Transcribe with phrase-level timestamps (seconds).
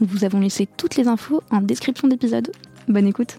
[0.00, 2.52] Nous vous avons laissé toutes les infos en description d'épisode.
[2.86, 3.36] Bonne écoute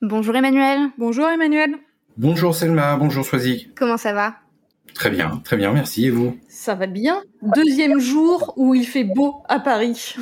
[0.00, 0.88] Bonjour Emmanuel.
[0.96, 1.74] Bonjour Emmanuel.
[2.16, 3.74] Bonjour Selma, bonjour Swazik.
[3.74, 4.36] Comment ça va?
[4.94, 6.06] Très bien, très bien, merci.
[6.06, 6.38] Et vous?
[6.48, 7.22] Ça va bien.
[7.42, 10.14] Deuxième jour où il fait beau à Paris.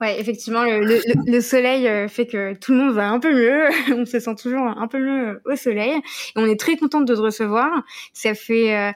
[0.00, 3.68] Ouais, effectivement, le, soleil euh, fait que tout le monde va un peu mieux.
[3.96, 5.92] On se sent toujours un peu mieux au soleil.
[5.94, 6.02] Et
[6.36, 7.82] on est très contente de te recevoir.
[8.12, 8.92] Ça fait euh,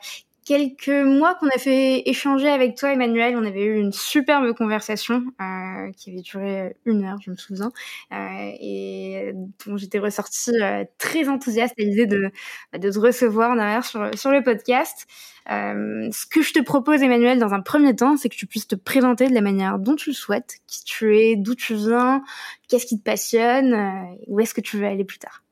[0.51, 3.37] quelques mois qu'on a fait échanger avec toi, Emmanuel.
[3.37, 7.71] On avait eu une superbe conversation euh, qui avait duré une heure, je me souviens,
[8.13, 9.33] euh, et
[9.65, 12.33] dont j'étais ressortie euh, très enthousiaste à l'idée de,
[12.77, 15.07] de te recevoir derrière sur, sur le podcast.
[15.53, 18.67] Euh, ce que je te propose, Emmanuel, dans un premier temps, c'est que tu puisses
[18.67, 22.25] te présenter de la manière dont tu le souhaites, qui tu es, d'où tu viens,
[22.67, 25.45] qu'est-ce qui te passionne, euh, où est-ce que tu veux aller plus tard.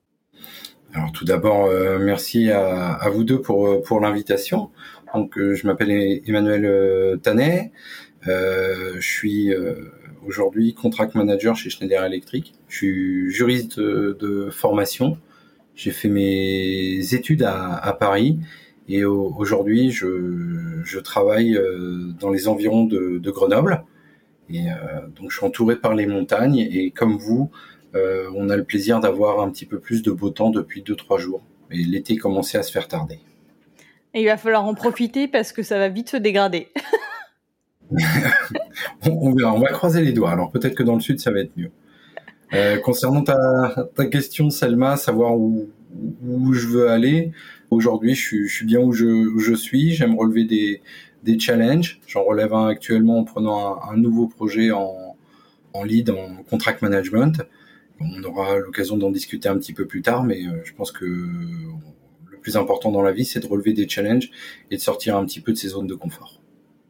[0.94, 4.70] Alors tout d'abord, euh, merci à, à, vous deux pour euh, pour l'invitation.
[5.14, 5.90] Donc euh, je m'appelle
[6.26, 7.72] Emmanuel Tanet.
[8.24, 9.52] je suis
[10.26, 12.54] aujourd'hui contract manager chez Schneider Electric.
[12.68, 15.18] Je suis juriste de, formation.
[15.74, 18.38] J'ai fait mes études à, à Paris
[18.88, 21.58] et aujourd'hui je, je, travaille
[22.18, 23.84] dans les environs de, de Grenoble.
[24.50, 24.64] Et
[25.16, 29.00] donc je suis entouré par les montagnes et comme vous, euh, on a le plaisir
[29.00, 31.42] d'avoir un petit peu plus de beau temps depuis 2-3 jours.
[31.70, 33.20] Et l'été commençait à se faire tarder.
[34.14, 36.68] Et il va falloir en profiter parce que ça va vite se dégrader.
[39.06, 40.30] on, verra, on va croiser les doigts.
[40.30, 41.70] Alors peut-être que dans le sud, ça va être mieux.
[42.54, 45.68] Euh, concernant ta, question, Selma, savoir où,
[46.52, 47.32] je veux aller,
[47.70, 49.92] aujourd'hui, je suis, bien où je, suis.
[49.92, 52.00] J'aime relever des, challenges.
[52.06, 55.16] J'en relève un actuellement en prenant un, nouveau projet en,
[55.74, 57.42] en lead, en contract management.
[58.00, 61.04] On aura l'occasion d'en discuter un petit peu plus tard, mais euh, je pense que
[61.04, 64.30] le plus important dans la vie, c'est de relever des challenges
[64.70, 66.40] et de sortir un petit peu de ses zones de confort.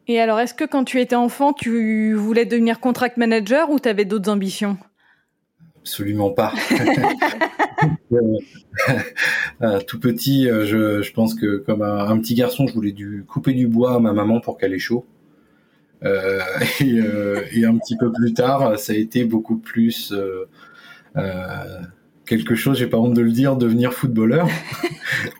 [0.07, 3.87] Et alors, est-ce que quand tu étais enfant, tu voulais devenir contract manager ou tu
[3.89, 4.77] avais d'autres ambitions?
[5.77, 6.53] Absolument pas.
[9.61, 13.53] Euh, tout petit, euh, je, pense que comme un, petit garçon, je voulais du, couper
[13.53, 15.05] du bois à ma maman pour qu'elle ait chaud.
[16.01, 20.45] et, un petit peu plus tard, ça a été beaucoup plus euh,
[22.25, 24.47] quelque chose, j'ai pas honte de le dire, devenir footballeur.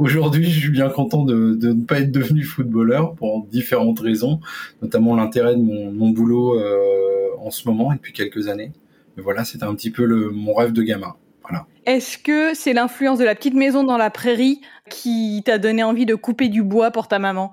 [0.00, 4.40] Aujourd'hui, je suis bien content de, ne pas être devenu footballeur pour différentes raisons,
[4.80, 8.72] notamment l'intérêt de mon, boulot euh, en ce moment et depuis quelques années.
[9.16, 11.16] Mais voilà, c'était un petit peu le, mon rêve de gamin.
[11.42, 11.66] Voilà.
[11.84, 16.06] Est-ce que c'est l'influence de la petite maison dans la prairie qui t'a donné envie
[16.06, 17.52] de couper du bois pour ta maman?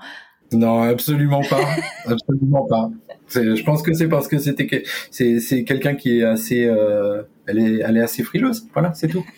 [0.53, 1.65] Non, absolument pas,
[2.05, 2.89] absolument pas.
[3.29, 7.79] Je pense que c'est parce que c'était c'est quelqu'un qui est assez, euh, elle est
[7.79, 8.67] elle est assez frileuse.
[8.73, 9.25] Voilà, c'est tout.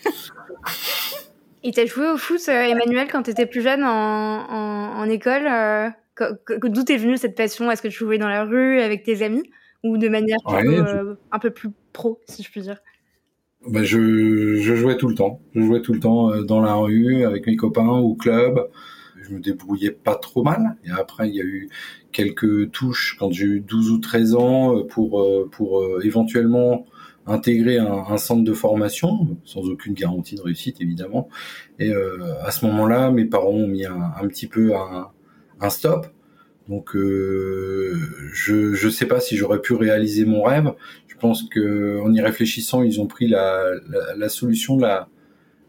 [1.62, 5.46] Et t'as joué au foot, euh, Emmanuel, quand t'étais plus jeune en, en, école.
[5.46, 5.90] Euh,
[6.64, 7.70] D'où t'es venue cette passion?
[7.70, 9.42] Est-ce que tu jouais dans la rue avec tes amis?
[9.82, 12.78] Ou de manière euh, un peu plus pro, si je puis dire?
[13.66, 15.40] Bah, je, je jouais tout le temps.
[15.54, 18.68] Je jouais tout le temps dans la rue avec mes copains au club
[19.30, 20.76] je me débrouillais pas trop mal.
[20.84, 21.68] Et après, il y a eu
[22.12, 26.86] quelques touches quand j'ai eu 12 ou 13 ans euh, pour, euh, pour euh, éventuellement
[27.26, 31.28] intégrer un, centre de formation, sans aucune garantie de réussite évidemment.
[31.78, 31.92] Et
[32.42, 36.08] à ce moment-là, mes parents ont mis un, petit peu un, stop.
[36.68, 37.94] Donc je
[38.32, 40.72] je sais pas si j'aurais pu réaliser mon rêve.
[41.06, 45.08] Je pense que en y réfléchissant, ils ont pris la la, la solution la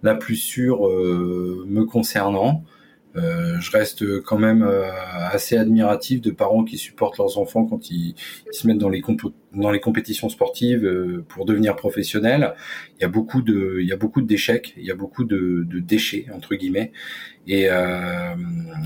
[0.02, 2.64] la plus sûre me concernant.
[3.18, 4.90] Euh, je reste quand même euh,
[5.30, 8.16] assez admiratif de parents qui supportent leurs enfants quand ils,
[8.52, 9.04] se mettent dans les,
[9.54, 12.54] dans les compétitions sportives euh, pour devenir professionnels.
[12.98, 15.66] Il y a beaucoup de, il y a beaucoup d'échecs, il y a beaucoup de,
[15.68, 16.92] de, déchets entre guillemets.
[17.48, 17.68] Et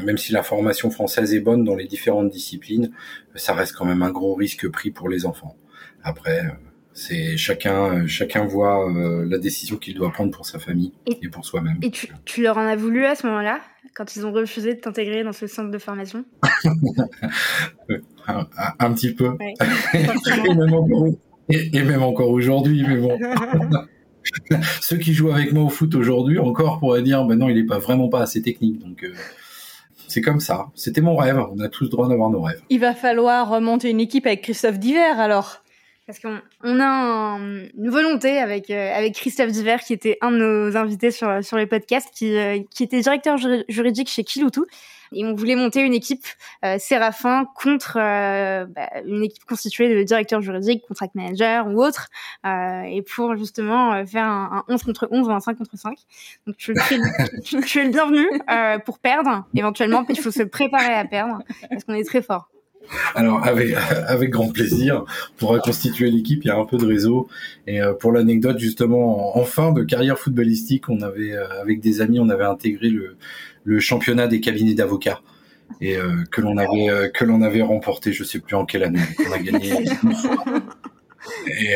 [0.05, 2.91] même si la formation française est bonne dans les différentes disciplines,
[3.35, 5.57] ça reste quand même un gros risque pris pour les enfants.
[6.03, 6.41] Après,
[6.95, 8.91] c'est chacun, chacun voit
[9.27, 11.77] la décision qu'il doit prendre pour sa famille et, pour soi-même.
[11.83, 13.59] Et tu, tu leur en as voulu à ce moment-là
[13.95, 16.25] quand ils ont refusé de t'intégrer dans ce centre de formation?
[18.27, 19.37] Un, petit peu.
[21.49, 23.17] et, même encore, aujourd'hui, mais bon.
[24.81, 27.65] Ceux qui jouent avec moi au foot aujourd'hui encore pourraient dire, ben non, il n'est
[27.65, 28.79] pas vraiment pas assez technique.
[28.79, 29.13] Donc euh,
[30.07, 30.67] c'est comme ça.
[30.73, 31.37] C'était mon rêve.
[31.37, 32.61] On a tous le droit d'avoir nos rêves.
[32.69, 35.63] Il va falloir remonter une équipe avec Christophe Diver alors.
[36.05, 40.37] Parce qu'on on a une volonté avec euh, avec Christophe Diver qui était un de
[40.37, 43.37] nos invités sur sur les podcasts, qui euh, qui était directeur
[43.69, 44.67] juridique chez Kiloutou,
[45.13, 46.27] et on voulait monter une équipe
[46.63, 52.09] euh, Séraphin contre euh, bah, une équipe constituée de directeurs juridiques, contract manager ou autres,
[52.45, 55.97] et pour justement faire un, un, 11 contre 11 ou un 5 contre 5.
[56.45, 56.75] Donc tu,
[57.43, 58.27] tu, tu es le bienvenu
[58.85, 62.49] pour perdre éventuellement, il faut se préparer à perdre parce qu'on est très fort.
[63.15, 63.73] Alors avec
[64.07, 65.05] avec grand plaisir
[65.37, 67.27] pour reconstituer l'équipe, il y a un peu de réseau.
[67.67, 72.01] Et euh, pour l'anecdote justement en, fin de carrière footballistique, on avait euh, avec des
[72.01, 73.17] amis, on avait intégré le
[73.63, 75.21] le championnat des cabinets d'avocats.
[75.81, 78.99] Et euh, que l'on avait que l'on avait remporté, je sais plus en quelle année,
[79.27, 79.73] on a gagné.
[81.47, 81.73] Et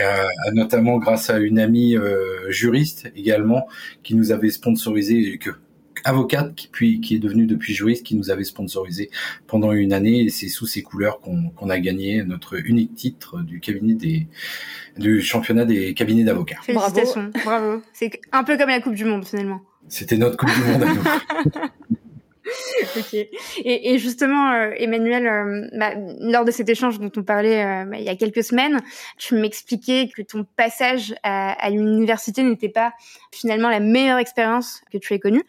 [0.53, 1.95] notamment grâce à une amie
[2.50, 3.67] juriste également
[4.03, 5.50] qui nous avait sponsorisé et que
[6.04, 9.10] avocate qui puis qui est devenue depuis juriste qui nous avait sponsorisé
[9.48, 13.60] pendant une année et c'est sous ces couleurs qu'on a gagné notre unique titre du
[13.60, 14.28] cabinet des
[14.98, 16.60] du championnat des cabinets d'avocats.
[16.62, 17.81] Félicitations, bravo.
[17.94, 19.62] C'est un peu comme la Coupe du Monde finalement.
[19.88, 21.96] C'était notre Coupe du Monde à nous.
[22.98, 23.13] ok.
[23.13, 27.86] Et, et justement, euh, Emmanuel, euh, bah, lors de cet échange dont on parlait euh,
[27.86, 28.80] bah, il y a quelques semaines,
[29.18, 32.94] tu m'expliquais que ton passage à, à l'université n'était pas
[33.31, 35.44] finalement la meilleure expérience que tu aies connue.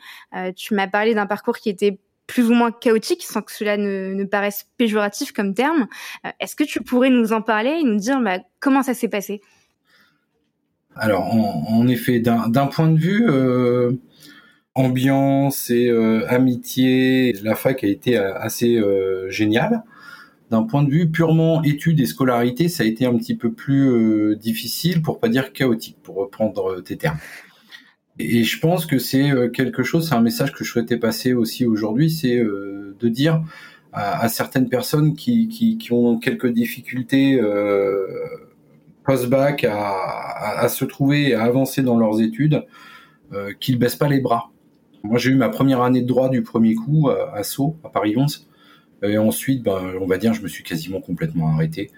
[0.57, 4.15] tu m'as parlé d'un parcours qui était plus ou moins chaotique, sans que cela ne,
[4.15, 5.89] ne péjoratif péjoratif comme terme.
[6.39, 9.41] Est-ce que tu pourrais nous en parler et nous dire bah, comment ça s'est passé?
[10.95, 13.27] Alors, en, en effet, d'un point de vue
[14.81, 17.33] ambiance et euh, amitié.
[17.43, 19.83] La fac a été euh, assez euh, géniale.
[20.51, 24.37] D'un point de vue purement études et scolarité, ça a été un petit peu plus
[24.37, 27.19] difficile, pour pas dire chaotique, pour reprendre tes termes.
[28.19, 31.65] Et je pense que c'est quelque chose, c'est un message que je souhaitais passer aussi
[31.65, 33.45] aujourd'hui, c'est de dire
[33.93, 38.07] à, certaines personnes qui, qui, qui, ont quelques difficultés euh,
[39.05, 42.65] post-bac à, à, se trouver et à avancer dans leurs études,
[43.33, 44.51] euh, qu'ils baissent pas les bras.
[45.03, 48.15] Moi, j'ai eu ma première année de droit du premier coup à, Sceaux, à Paris
[48.17, 48.49] 11.
[49.03, 51.91] Et ensuite, ben, on va dire, je me suis quasiment complètement arrêté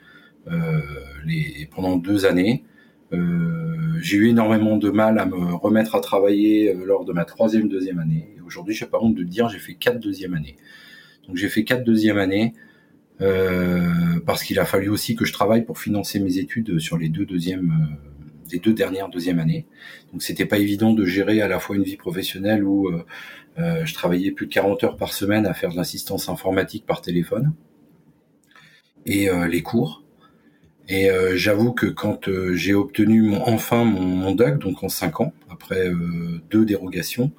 [0.47, 0.81] euh,
[1.25, 2.65] les, pendant deux années.
[3.13, 7.25] Euh, j'ai eu énormément de mal à me remettre à travailler euh, lors de ma
[7.25, 8.29] troisième, deuxième année.
[8.47, 10.57] Aujourd'hui, j'ai pas honte de dire, j'ai fait quatre deuxième années.
[11.27, 12.55] Donc j'ai fait quatre deuxième années
[13.21, 17.09] euh, parce qu'il a fallu aussi que je travaille pour financer mes études sur les
[17.09, 17.73] deux deuxièmes
[18.59, 19.67] deux dernières deuxième années.
[20.13, 23.05] Donc c'était pas évident de gérer à la fois une vie professionnelle où euh,
[23.59, 27.03] euh, je travaillais plus de 40 heures par semaine à faire de l'assistance informatique par
[27.03, 27.53] téléphone
[29.07, 30.03] et euh, les cours.
[30.89, 35.91] Et j'avoue que quand j'ai obtenu mon, enfin mon, mon donc en 5 ans, après
[36.51, 37.31] deux dérogations,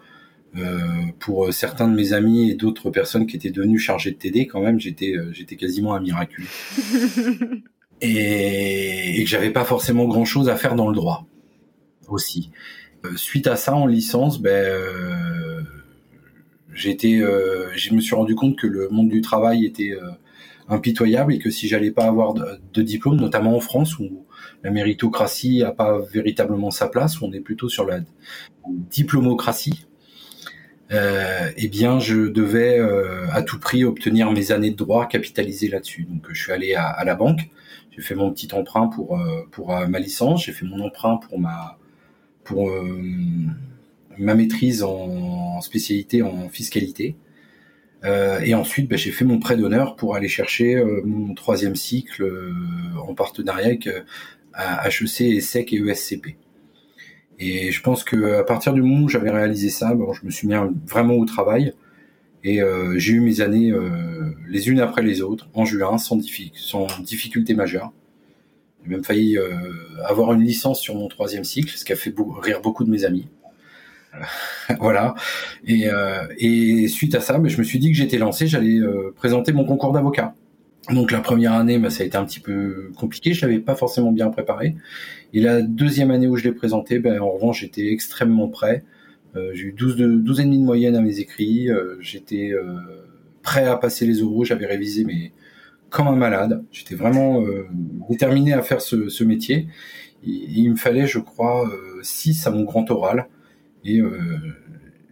[1.20, 4.62] pour certains de mes amis et d'autres personnes qui étaient devenues chargées de TD, quand
[4.62, 6.42] même, j'étais j'étais quasiment un miracle.
[8.04, 11.26] et, que j'avais pas forcément grand chose à faire dans le droit
[12.10, 12.52] aussi.
[13.06, 15.62] Euh, suite à ça, en licence, ben, euh,
[16.74, 19.96] j'étais, euh, je me suis rendu compte que le monde du travail était
[20.68, 24.26] impitoyable et que si j'allais pas avoir de, diplôme, notamment en France où
[24.64, 28.00] la méritocratie a pas véritablement sa place, où on est plutôt sur la
[28.68, 29.86] diplomocratie,
[30.92, 32.80] euh, eh bien, je devais
[33.32, 36.04] à tout prix obtenir mes années de droit, capitaliser là-dessus.
[36.04, 37.50] Donc, je suis allé à la banque,
[37.96, 41.18] j'ai fait mon petit emprunt pour euh, pour euh, ma licence, j'ai fait mon emprunt
[41.18, 41.78] pour ma
[42.44, 43.02] pour euh,
[44.18, 47.16] ma maîtrise en, spécialité en fiscalité.
[48.04, 52.24] et ensuite, bah, j'ai fait mon prêt d'honneur pour aller chercher mon troisième cycle
[53.08, 56.36] en partenariat avec HEC, ESSEC et ESCP.
[57.40, 60.32] Et je pense que à partir du moment où j'avais réalisé ça, bon, je me
[60.32, 61.74] suis mis vraiment au travail
[62.44, 64.13] et euh, j'ai eu mes années, euh,
[64.48, 66.20] les unes après les autres en juin sans,
[66.56, 67.92] sans difficulté majeure.
[68.84, 69.38] J'ai même failli
[70.04, 73.06] avoir une licence sur mon troisième cycle, ce qui a fait rire beaucoup de mes
[73.06, 73.28] amis.
[74.80, 75.16] voilà.
[75.66, 75.88] Et,
[76.38, 78.82] et, suite à ça, ben, je me suis dit que j'étais lancé, j'allais
[79.16, 80.36] présenter mon concours d'avocat.
[80.90, 83.76] Donc la première année, bah, ça a été un petit peu compliqué, je l'avais pas
[83.76, 84.76] forcément bien préparé.
[85.34, 88.84] Et la deuxième année où je l'ai présenté, ben, en revanche, j'étais extrêmement prêt.
[89.36, 91.72] Euh, j'ai eu 12, de, 12 et demi de moyenne à mes écrits.
[91.72, 92.76] Euh, j'étais euh,
[93.44, 94.44] prêt à passer les oraux.
[94.44, 95.32] J'avais révisé mais
[95.90, 96.64] comme un malade.
[96.72, 97.44] J'étais vraiment
[98.10, 99.68] déterminé à faire ce, métier.
[100.24, 101.70] Il me fallait, je crois,
[102.02, 103.28] 6 à mon grand oral.
[103.86, 104.02] Et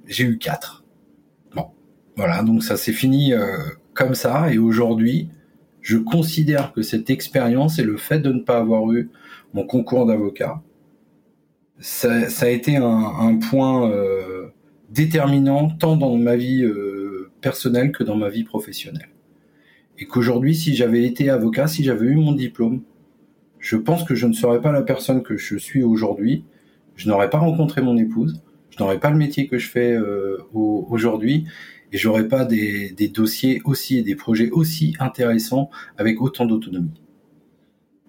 [0.07, 0.83] j'ai eu 4.
[1.53, 1.67] Bon,
[2.15, 2.41] voilà.
[2.41, 3.33] Donc ça s'est fini
[3.93, 4.51] comme ça.
[4.51, 5.29] Et aujourd'hui,
[5.81, 9.09] je considère que cette expérience et le fait de ne pas avoir eu
[9.53, 10.61] mon concours d'avocat,
[11.79, 14.49] ça, a été un, point euh,
[14.91, 16.90] déterminant tant dans ma vie euh,
[17.41, 19.09] personnelle que dans ma vie professionnelle.
[19.97, 22.81] Et qu'aujourd'hui, si j'avais été avocat, si j'avais eu mon diplôme,
[23.59, 26.43] je pense que je ne serais pas la personne que je suis aujourd'hui.
[26.95, 30.37] Je n'aurais pas rencontré mon épouse, je n'aurais pas le métier que je fais euh,
[30.53, 31.45] aujourd'hui,
[31.91, 37.01] et j'aurais pas des, des, dossiers aussi et des projets aussi intéressants avec autant d'autonomie.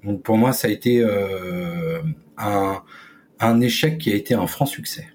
[0.05, 2.01] Donc pour moi, ça a été euh,
[2.39, 2.83] un,
[3.41, 5.07] un échec qui a été un franc succès.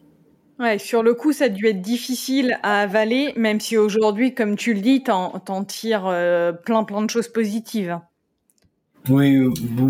[0.60, 4.56] Ouais, sur le coup, ça a dû être difficile à avaler, même si aujourd'hui, comme
[4.56, 8.00] tu le dis, t'en, t'en tires euh, plein plein de choses positives.
[9.10, 9.40] Oui,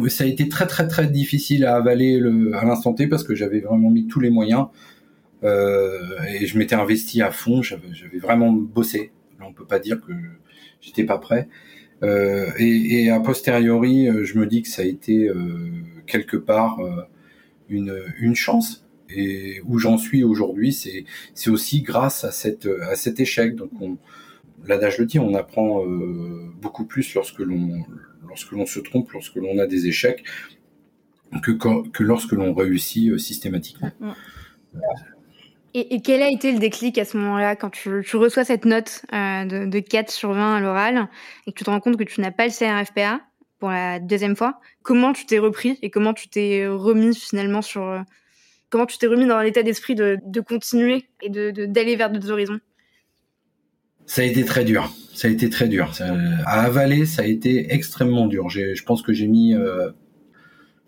[0.10, 3.34] ça a été très très très difficile à avaler le, à l'instant T parce que
[3.34, 4.68] j'avais vraiment mis tous les moyens.
[5.44, 7.88] Euh, et je m'étais investi à fond, j'avais,
[8.22, 9.12] vraiment bossé.
[9.40, 10.12] Là, on peut pas dire que
[10.82, 11.48] j'étais pas prêt.
[12.04, 15.36] Euh, et, et, a posteriori, euh, je me dis que ça a été euh,
[16.06, 17.04] quelque part euh,
[17.70, 18.87] une, une chance.
[19.10, 23.56] Et où j'en suis aujourd'hui, c'est, c'est aussi grâce à, cette, à cet échec.
[23.56, 23.98] Donc, on,
[24.66, 25.84] l'adage le dit, on apprend
[26.62, 27.86] beaucoup plus lorsque l'on,
[28.28, 30.24] lorsque l'on se trompe, lorsque l'on a des échecs,
[31.42, 33.92] que, que lorsque l'on réussit systématiquement.
[35.74, 39.46] Et, quel a été le déclic à ce moment-là, quand tu, reçois cette note euh,
[39.46, 41.08] de, de, 4 sur 20 à l'oral
[41.46, 43.22] et que tu te rends compte que tu n'as pas le CRFPA
[43.60, 44.60] pour la deuxième fois?
[44.82, 48.04] Comment tu t'es repris et comment tu t'es remis finalement sur...
[48.68, 52.60] Euh, comment tu t'es remis dans l'état d'esprit de, continuer et d'aller vers d'autres horizons
[54.10, 54.90] ça a été très dur.
[55.14, 55.92] Ça a été très dur.
[56.46, 58.48] à avaler, ça a été extrêmement dur.
[58.50, 59.90] Je pense que j'ai mis euh,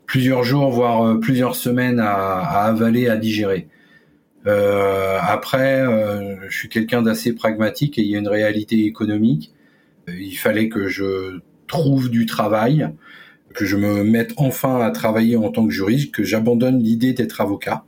[0.05, 3.67] plusieurs jours, voire plusieurs semaines à, avaler, à digérer.
[4.47, 9.51] Euh, après, euh, je suis quelqu'un d'assez pragmatique et il y a une réalité économique.
[10.07, 12.89] Euh, il fallait que je trouve du travail,
[13.59, 17.41] que je me mette enfin à travailler en tant que juriste, que j'abandonne l'idée d'être
[17.41, 17.83] avocat.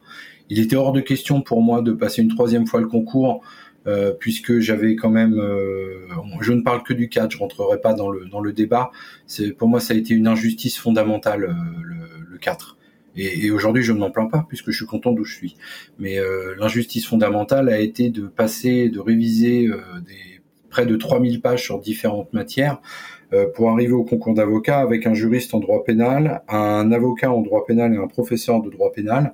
[0.49, 3.41] Il était hors de question pour moi de passer une troisième fois le concours,
[3.87, 6.07] euh, puisque j'avais quand même, euh,
[6.41, 8.91] je ne parle que du cadre, je rentrerai pas dans le dans le débat.
[9.27, 11.95] C'est pour moi ça a été une injustice fondamentale le,
[12.29, 12.77] le 4.
[13.15, 15.55] Et, et aujourd'hui, je ne m'en plains pas puisque je suis content d'où je suis.
[15.99, 21.41] Mais euh, l'injustice fondamentale a été de passer, de réviser euh, des, près de 3000
[21.41, 23.10] pages sur différentes matières euh,
[23.55, 27.65] pour arriver au concours d'avocat avec un juriste en droit pénal, un avocat en droit
[27.65, 29.33] pénal et un professeur de droit pénal.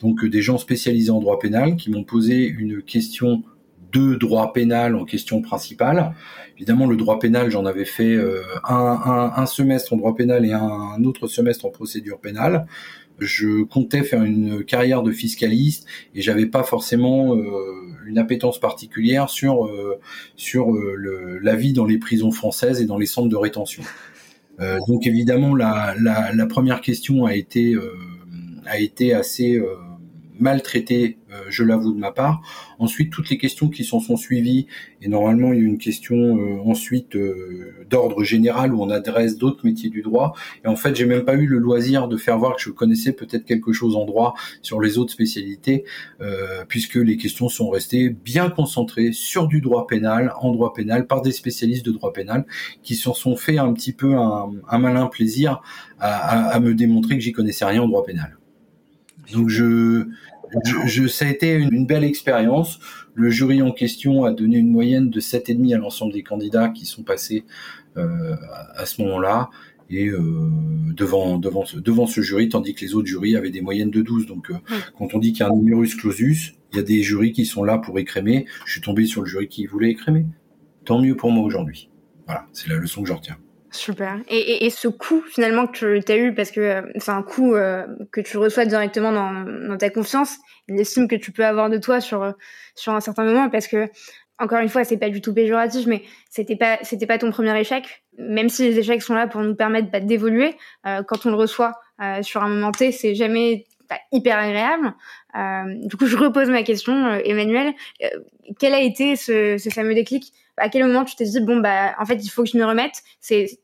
[0.00, 3.42] Donc des gens spécialisés en droit pénal qui m'ont posé une question
[3.92, 6.14] de droit pénal en question principale.
[6.56, 8.18] Évidemment, le droit pénal, j'en avais fait
[8.68, 12.66] un, un, semestre en droit pénal et un autre semestre en procédure pénale
[13.18, 19.30] je comptais faire une carrière de fiscaliste et j'avais pas forcément euh, une appétence particulière
[19.30, 20.00] sur euh,
[20.36, 23.82] sur euh, le, la vie dans les prisons françaises et dans les centres de rétention.
[24.86, 27.74] donc évidemment la, la, la, première question a été
[28.66, 29.60] a été assez
[30.38, 32.42] maltraité, euh, je l'avoue de ma part.
[32.78, 34.66] Ensuite, toutes les questions qui s'en sont suivies,
[35.02, 39.38] et normalement il y a une question euh, ensuite euh, d'ordre général où on adresse
[39.38, 40.34] d'autres métiers du droit.
[40.64, 43.12] Et en fait, j'ai même pas eu le loisir de faire voir que je connaissais
[43.12, 45.84] peut-être quelque chose en droit sur les autres spécialités,
[46.68, 51.22] puisque les questions sont restées bien concentrées sur du droit pénal, en droit pénal, par
[51.22, 52.46] des spécialistes de droit pénal
[52.82, 55.62] qui s'en sont fait un petit peu un, malin plaisir
[55.98, 58.36] à, à me démontrer que j'y connaissais rien en droit pénal.
[59.32, 60.06] Donc je,
[60.86, 62.78] je, ça a été une, belle expérience.
[63.14, 66.86] Le jury en question a donné une moyenne de 7,5 à l'ensemble des candidats qui
[66.86, 67.44] sont passés
[67.96, 68.36] euh,
[68.74, 69.50] à ce moment-là
[69.90, 70.50] et euh,
[70.96, 74.02] devant devant ce, devant ce jury, tandis que les autres jurys avaient des moyennes de
[74.02, 74.26] 12.
[74.26, 74.54] Donc euh,
[74.98, 77.44] quand on dit qu'il y a un numerus clausus, il y a des jurys qui
[77.44, 78.46] sont là pour écrémer.
[78.66, 80.26] Je suis tombé sur le jury qui voulait écrémer.
[80.84, 81.90] Tant mieux pour moi aujourd'hui.
[82.26, 83.36] Voilà, c'est la leçon que je retiens.
[83.74, 84.20] Super.
[84.28, 87.22] Et, et, et, ce coup finalement que tu as eu, parce que euh, c'est un
[87.22, 89.32] coup euh, que tu reçois directement dans,
[89.68, 90.36] dans ta confiance,
[90.68, 92.34] une estime que tu peux avoir de toi sur
[92.76, 93.88] sur un certain moment, parce que
[94.38, 97.58] encore une fois, c'est pas du tout péjoratif, mais c'était pas c'était pas ton premier
[97.58, 98.04] échec.
[98.18, 101.36] Même si les échecs sont là pour nous permettre bah, d'évoluer, euh, quand on le
[101.36, 104.94] reçoit euh, sur un moment T, c'est jamais bah, hyper agréable.
[105.36, 107.74] Euh, du coup, je repose ma question, Emmanuel.
[108.58, 110.32] quel a été ce, ce fameux déclic?
[110.56, 112.64] À quel moment tu t'es dit bon bah en fait il faut que je me
[112.64, 113.02] remette?
[113.20, 113.58] C'est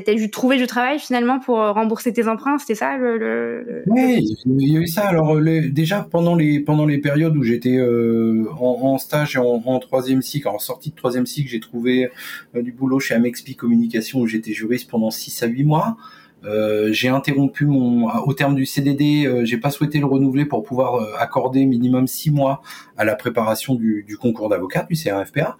[0.00, 4.24] t'as dû trouver du travail finalement pour euh, rembourser tes emprunts, c'était ça le, Oui,
[4.46, 5.06] il y a eu ça.
[5.08, 10.22] Alors déjà pendant les pendant les périodes où j'étais euh, en, stage et en, troisième
[10.22, 12.10] cycle, en sortie de troisième cycle, j'ai trouvé
[12.54, 15.96] euh, du boulot chez Amexpi Communication où j'étais juriste pendant 6 à 8 mois.
[16.44, 20.62] Euh, j'ai interrompu mon au terme du CDD, euh, j'ai pas souhaité le renouveler pour
[20.62, 22.62] pouvoir euh, accorder minimum six mois
[22.96, 25.56] à la préparation du, du concours d'avocat du CRFPA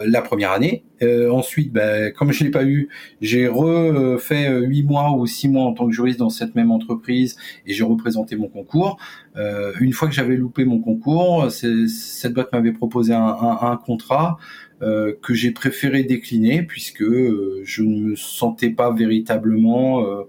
[0.00, 0.84] la première année.
[1.30, 2.88] ensuite, ben, comme je l'ai pas eu,
[3.20, 7.36] j'ai refait huit mois ou six mois en tant que juriste dans cette même entreprise
[7.64, 8.98] et j'ai représenté mon concours.
[9.80, 14.36] une fois que j'avais loupé mon concours, cette boîte m'avait proposé un, un, un contrat
[14.82, 20.24] euh, que j'ai préféré décliner puisque euh, je ne me sentais pas véritablement euh,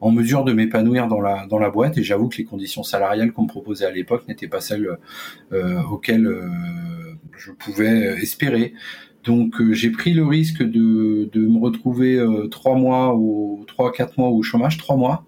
[0.00, 3.32] en mesure de m'épanouir dans la dans la boîte et j'avoue que les conditions salariales
[3.32, 4.88] qu'on me proposait à l'époque n'étaient pas celles
[5.90, 6.28] auxquelles
[7.36, 8.74] je pouvais espérer.
[9.22, 12.20] Donc j'ai pris le risque de, de me retrouver
[12.50, 15.24] trois mois ou trois quatre mois au chômage, trois mois,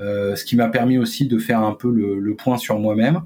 [0.00, 3.22] ce qui m'a permis aussi de faire un peu le, le point sur moi-même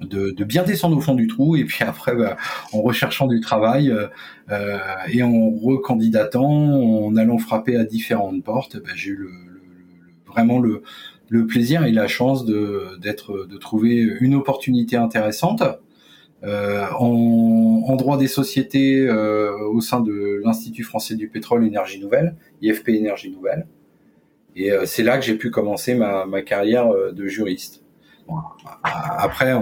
[0.00, 2.36] de, de, bien descendre au fond du trou et puis après bah,
[2.72, 4.06] en recherchant du travail euh,
[4.50, 4.78] euh,
[5.12, 9.30] et en recandidatant, en allant frapper à différentes portes, bah, j'ai eu le,
[10.26, 10.82] vraiment le,
[11.46, 15.62] plaisir et la chance de d'être de trouver une opportunité intéressante
[16.42, 22.00] euh, en, en, droit des sociétés euh, au sein de l'Institut français du pétrole énergie
[22.00, 23.66] nouvelle, IFP énergie nouvelle.
[24.56, 27.82] Et euh, c'est là que j'ai pu commencer ma, ma carrière de juriste.
[28.82, 29.52] Après,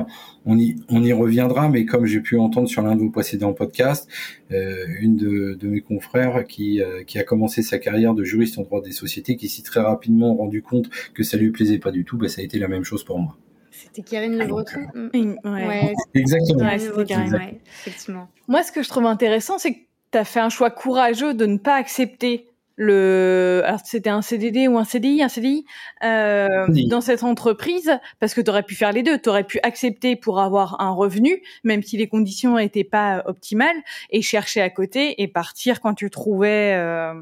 [0.45, 3.53] on y, on y reviendra, mais comme j'ai pu entendre sur l'un de vos précédents
[3.53, 4.09] podcasts,
[4.51, 8.59] euh, une de, de, mes confrères qui, euh, qui a commencé sa carrière de juriste
[8.59, 11.91] en droit des sociétés, qui s'est très rapidement rendu compte que ça lui plaisait pas
[11.91, 13.37] du tout, bah, ça a été la même chose pour moi.
[13.71, 14.87] C'était Karine Le Breton.
[14.97, 15.95] Euh, ouais.
[16.15, 16.65] Exactement.
[16.65, 18.29] Ouais, effectivement.
[18.49, 19.79] Moi, ce que je trouve intéressant, c'est que
[20.11, 22.48] tu as fait un choix courageux de ne pas accepter
[22.81, 25.65] le alors c'était un CDD ou un CDI un CDI
[26.05, 29.19] euh, dans cette entreprise parce que tu aurais pu faire les deux.
[29.19, 33.77] Tu aurais pu accepter pour avoir un revenu même si les conditions n'étaient pas optimales
[34.11, 37.15] et chercher à côté et partir quand tu trouvais euh,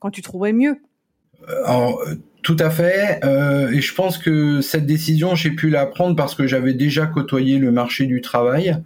[0.00, 0.80] quand tu trouvais mieux.
[1.48, 2.02] Euh, alors,
[2.42, 3.20] tout à fait.
[3.24, 7.06] Euh, et je pense que cette décision j'ai pu la prendre parce que j'avais déjà
[7.06, 8.78] côtoyé le marché du travail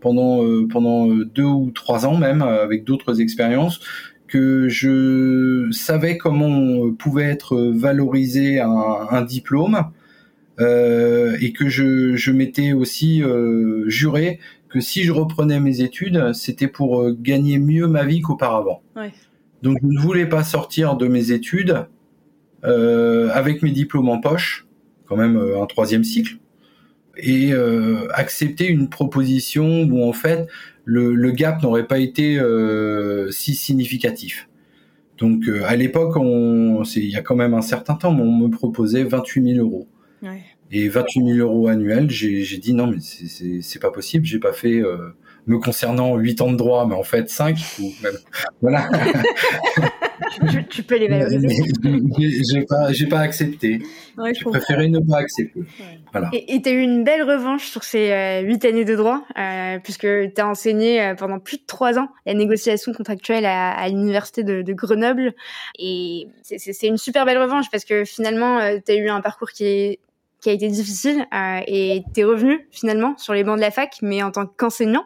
[0.00, 3.80] pendant euh, pendant deux ou trois ans même avec d'autres expériences
[4.28, 9.90] que je savais comment on pouvait être valorisé un, un diplôme
[10.60, 16.32] euh, et que je, je m'étais aussi euh, juré que si je reprenais mes études,
[16.34, 18.82] c'était pour euh, gagner mieux ma vie qu'auparavant.
[18.96, 19.12] Ouais.
[19.62, 21.86] Donc je ne voulais pas sortir de mes études
[22.62, 24.66] avec mes diplômes en poche,
[25.06, 26.38] quand même un troisième cycle,
[27.16, 27.52] et
[28.12, 30.48] accepter une proposition où en fait
[30.88, 34.48] le, le gap n'aurait pas été euh, si significatif.
[35.18, 39.04] Donc euh, à l'époque, il y a quand même un certain temps, on me proposait
[39.04, 39.86] 28 000 euros.
[40.22, 40.42] Ouais.
[40.70, 44.80] Et 28 000 euros annuels, j'ai dit non mais c'est pas possible, j'ai pas fait
[44.80, 45.14] euh,
[45.46, 48.16] me concernant 8 ans de droit, mais en fait 5 ou même
[48.62, 48.88] voilà.
[50.50, 51.48] Tu, tu, peux les valoriser.
[52.52, 53.80] J'ai pas, j'ai pas accepté.
[54.16, 55.60] Ouais, j'ai préféré ne pas accepter.
[55.60, 56.00] Ouais.
[56.12, 56.30] Voilà.
[56.32, 59.78] Et tu as eu une belle revanche sur ces euh, huit années de droit, euh,
[59.82, 63.88] puisque tu as enseigné euh, pendant plus de trois ans la négociation contractuelle à, à
[63.88, 65.34] l'université de, de, Grenoble.
[65.78, 69.50] Et c'est une super belle revanche parce que finalement, euh, tu as eu un parcours
[69.50, 69.98] qui est
[70.40, 73.96] qui a été difficile euh, et t'es revenu finalement sur les bancs de la fac,
[74.02, 75.04] mais en tant qu'enseignant.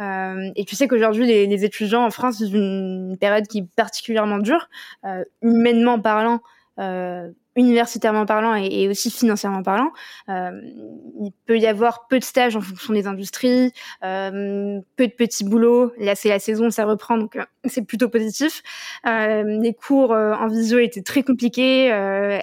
[0.00, 3.74] Euh, et tu sais qu'aujourd'hui, les, les, étudiants en France vivent une période qui est
[3.76, 4.68] particulièrement dure,
[5.04, 6.40] euh, humainement parlant,
[6.78, 9.90] euh, universitairement parlant et, aussi financièrement parlant.
[10.28, 10.50] Euh,
[11.20, 15.44] il peut y avoir peu de stages en fonction des industries, euh, peu de petits
[15.44, 15.92] boulots.
[15.98, 18.62] Là, c'est la saison, ça reprend, donc euh, c'est plutôt positif.
[19.04, 21.92] Les cours en visio étaient très compliqués,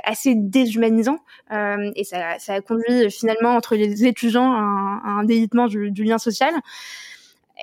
[0.03, 1.19] assez déshumanisants,
[1.51, 6.53] et ça, a conduit finalement entre les étudiants à un, délitement du lien social.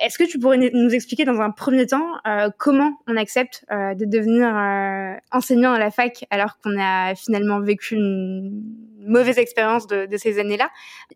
[0.01, 3.93] Est-ce que tu pourrais nous expliquer dans un premier temps euh, comment on accepte euh,
[3.95, 8.61] de devenir euh, enseignant à la fac alors qu'on a finalement vécu une
[9.07, 10.69] mauvaise expérience de, ces années-là,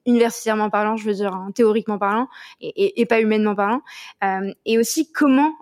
[0.06, 2.28] universitairement parlant, je veux dire, hein, théoriquement parlant,
[2.62, 3.82] et, et, et, pas humainement parlant,
[4.24, 5.54] euh, et aussi comment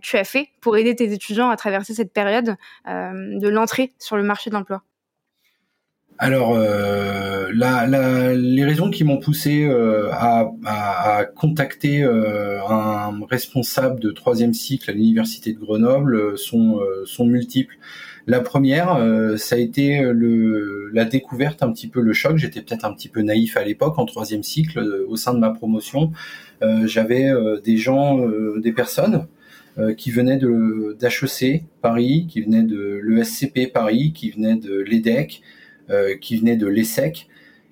[0.00, 4.22] tu as fait pour aider tes étudiants à traverser cette période de l'entrée sur le
[4.22, 4.82] marché de l'emploi?
[6.20, 12.60] Alors, euh, la, la, les raisons qui m'ont poussé euh, à, à, à, contacter euh,
[12.68, 17.76] un responsable de troisième cycle à l'université de Grenoble euh, sont, euh, sont multiples.
[18.26, 18.98] La première,
[19.38, 22.36] ça a été le, la découverte, un petit peu le choc.
[22.36, 25.48] J'étais peut-être un petit peu naïf à l'époque en troisième cycle au sein de ma
[25.48, 26.12] promotion.
[26.84, 27.32] J'avais
[27.64, 28.22] des gens,
[28.58, 29.28] des personnes
[29.96, 35.57] qui venaient d'HEC Paris, qui venaient de l'ESCP Paris, qui venaient de l'EDEC, euh,
[36.20, 37.28] qui venaient de l'ESSEC.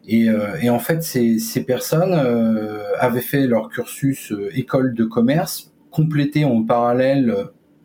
[0.07, 5.05] Et, euh, et, en fait, ces, ces personnes euh, avaient fait leur cursus école de
[5.05, 7.35] commerce, complété en parallèle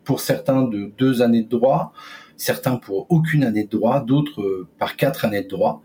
[0.04, 1.92] pour certains de deux années de droit,
[2.36, 5.82] certains pour aucune année de droit, d'autres par quatre années de droit.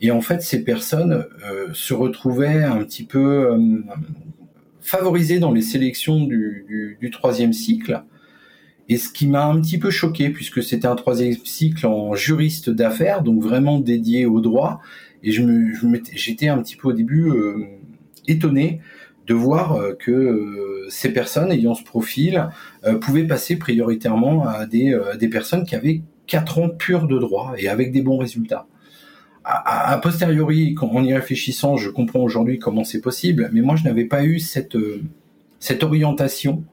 [0.00, 3.78] Et en fait, ces personnes euh, se retrouvaient un petit peu euh,
[4.80, 8.02] favorisées dans les sélections du, du, du troisième cycle,
[8.88, 12.70] et ce qui m'a un petit peu choqué, puisque c'était un troisième cycle en juriste
[12.70, 14.80] d'affaires, donc vraiment dédié au droit,
[15.22, 15.72] et je me,
[16.12, 17.64] j'étais un petit peu au début euh,
[18.28, 18.80] étonné
[19.26, 22.48] de voir euh, que euh, ces personnes ayant ce profil
[23.00, 27.68] pouvaient passer prioritairement à des, des personnes qui avaient quatre ans purs de droit et
[27.68, 28.68] avec des bons résultats.
[29.42, 33.84] A, a, posteriori, en y réfléchissant, je comprends aujourd'hui comment c'est possible, mais moi je
[33.84, 34.76] n'avais pas eu cette,
[35.58, 36.64] cette orientation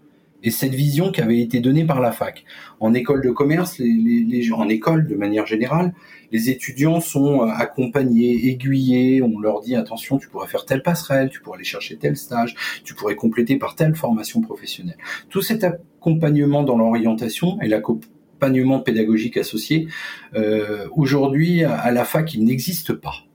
[0.44, 2.44] et cette vision qui avait été donnée par la fac.
[2.80, 5.94] En école de commerce, les, en école de manière générale,
[6.32, 11.30] les étudiants sont euh, accompagnés, aiguillés, on leur dit attention, tu pourrais faire telle passerelle,
[11.30, 14.98] tu pourrais aller chercher tel stage, tu pourrais compléter par telle formation professionnelle.
[15.30, 19.88] Tout cet accompagnement dans l'orientation et l'accompagnement pédagogique associé,
[20.36, 23.26] euh, aujourd'hui à la fac, il n'existe pas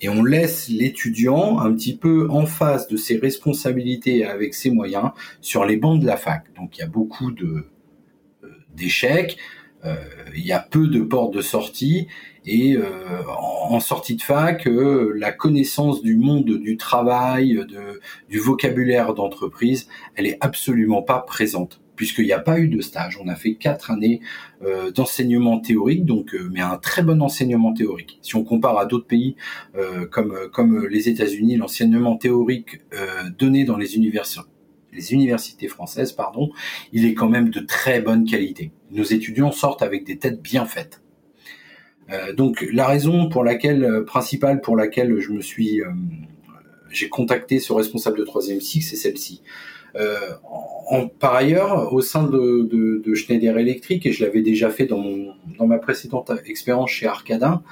[0.00, 5.10] et on laisse l'étudiant un petit peu en face de ses responsabilités avec ses moyens
[5.40, 6.44] sur les bancs de la fac.
[6.56, 7.66] Donc il y a beaucoup de
[8.44, 9.38] euh, d'échecs,
[9.84, 9.96] euh,
[10.34, 12.08] il y a peu de portes de sortie
[12.44, 17.60] et euh, en, sortie de fac, la connaissance du monde du travail,
[18.30, 23.18] du vocabulaire d'entreprise, elle est absolument pas présente puisqu'il n'y a pas eu de stage.
[23.22, 24.20] On a fait quatre années
[24.62, 28.20] euh, d'enseignement théorique, donc euh, mais un très bon enseignement théorique.
[28.22, 29.34] Si on compare à d'autres pays
[29.76, 32.80] euh, comme comme les États-Unis, l'enseignement théorique
[33.36, 36.50] donné dans les universités françaises, pardon,
[36.92, 38.70] il est quand même de très bonne qualité.
[38.92, 41.02] Nos étudiants sortent avec des têtes bien faites.
[42.36, 45.82] donc la raison pour laquelle principale pour laquelle je me suis
[46.90, 49.42] j'ai contacté ce responsable de troisième cycle, c'est celle-ci.
[49.96, 50.16] Euh,
[50.90, 54.86] en, par ailleurs, au sein de, de, de, Schneider Electric, et je l'avais déjà fait
[54.86, 57.62] dans, mon, dans ma précédente expérience chez Arcadin,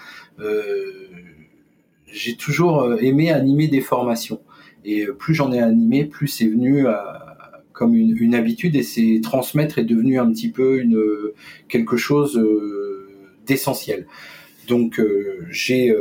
[0.40, 1.08] euh,
[2.16, 4.40] j'ai toujours euh, aimé animer des formations.
[4.84, 9.20] Et plus j'en ai animé, plus c'est venu à, comme une, une, habitude et c'est
[9.22, 10.98] transmettre est devenu un petit peu une
[11.68, 13.08] quelque chose euh,
[13.46, 14.06] d'essentiel.
[14.68, 15.94] Donc euh, j'ai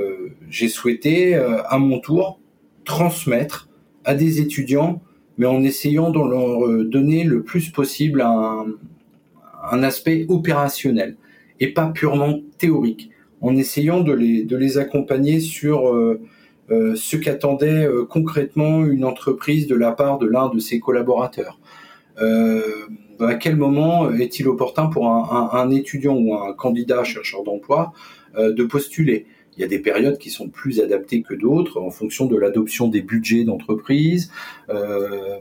[0.50, 2.40] j'ai souhaité à mon tour
[2.84, 3.70] transmettre
[4.04, 5.02] à des étudiants
[5.38, 8.66] mais en essayant de leur euh, donner le plus possible un,
[9.72, 11.18] un aspect opérationnel
[11.60, 13.10] et pas purement théorique,
[13.42, 16.22] en essayant de les, de les accompagner sur euh,
[16.72, 21.60] euh ce qu'attendait concrètement une entreprise de la part de l'un de ses collaborateurs.
[22.18, 27.94] À quel moment est-il opportun pour un, étudiant ou un candidat chercheur d'emploi
[28.38, 29.28] de postuler?
[29.58, 32.88] Il y a des périodes qui sont plus adaptées que d'autres en fonction de l'adoption
[32.88, 34.32] des budgets d'entreprise.
[34.70, 35.40] Euh,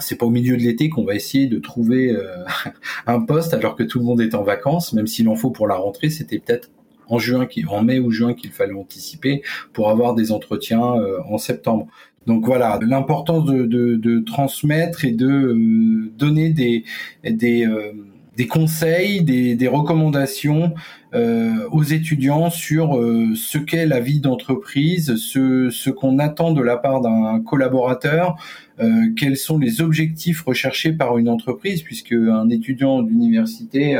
[0.00, 2.44] c'est pas au milieu de l'été qu'on va essayer de trouver euh,
[3.06, 5.68] un poste alors que tout le monde est en vacances, même s'il en faut pour
[5.68, 6.10] la rentrée.
[6.10, 6.70] C'était peut-être
[7.10, 11.38] en juin, en mai ou juin qu'il fallait anticiper pour avoir des entretiens euh, en
[11.38, 11.88] septembre.
[12.26, 16.84] Donc voilà, l'importance de, de, de, transmettre et de euh, donner des,
[17.24, 17.92] des euh,
[18.36, 20.72] des conseils, des, des recommandations
[21.14, 26.62] euh, aux étudiants sur euh, ce qu'est la vie d'entreprise, ce, ce qu'on attend de
[26.62, 28.36] la part d'un collaborateur,
[28.80, 33.96] euh, quels sont les objectifs recherchés par une entreprise, puisque un étudiant d'université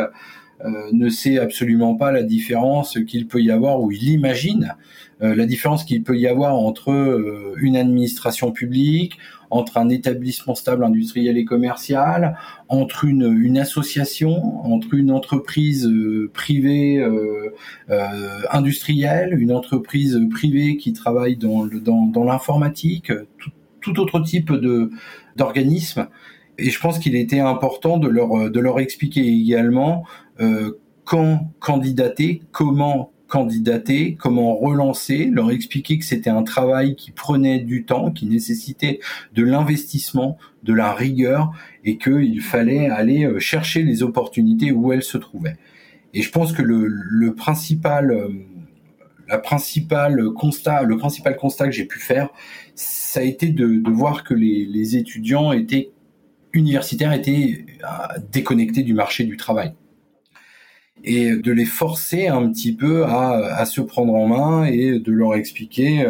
[0.64, 4.74] euh, ne sait absolument pas la différence qu'il peut y avoir ou il imagine
[5.22, 9.16] euh, la différence qu'il peut y avoir entre euh, une administration publique,
[9.50, 12.36] entre un établissement stable industriel et commercial,
[12.68, 17.52] entre une, une association, entre une entreprise euh, privée euh,
[18.50, 24.90] industrielle, une entreprise privée qui travaille dans, dans, dans l'informatique, tout, tout, autre type de
[25.36, 26.08] d'organisme.
[26.58, 30.04] Et je pense qu'il était important de leur de leur expliquer également
[30.40, 37.60] euh, quand candidater, comment candidater, comment relancer, leur expliquer que c'était un travail qui prenait
[37.60, 39.00] du temps, qui nécessitait
[39.32, 41.52] de l'investissement, de la rigueur
[41.84, 45.56] et qu'il fallait aller euh, chercher les opportunités où elles se trouvaient.
[46.12, 46.88] Et je pense que le,
[47.28, 47.32] euh,
[49.38, 50.84] principal constat
[51.66, 52.28] que j'ai pu faire,
[52.74, 55.52] ça a été de, voir que les, étudiants
[56.52, 57.64] universitaires étaient
[58.32, 59.72] déconnectés du marché du travail
[61.04, 65.12] et de les forcer un petit peu à, à, se prendre en main et de
[65.12, 66.04] leur expliquer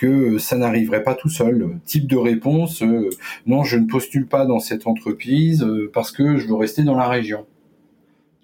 [0.00, 1.78] que ça n'arriverait pas tout seul.
[1.84, 3.10] Type de réponse, euh,
[3.44, 6.96] non, je ne postule pas dans cette entreprise euh, parce que je veux rester dans
[6.96, 7.46] la région.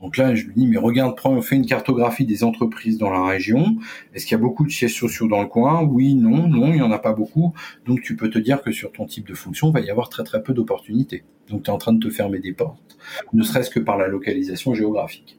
[0.03, 3.25] Donc là, je lui dis, mais regarde, prends, fais une cartographie des entreprises dans la
[3.25, 3.79] région.
[4.13, 5.83] Est-ce qu'il y a beaucoup de sièges sociaux dans le coin?
[5.83, 7.55] Oui, non, non, il n'y en a pas beaucoup.
[7.87, 10.11] Donc tu peux te dire que sur ton type de fonction, il va y avoir
[10.11, 11.25] très très peu d'opportunités.
[11.49, 12.99] Donc tu es en train de te fermer des portes,
[13.33, 15.39] ne serait-ce que par la localisation géographique.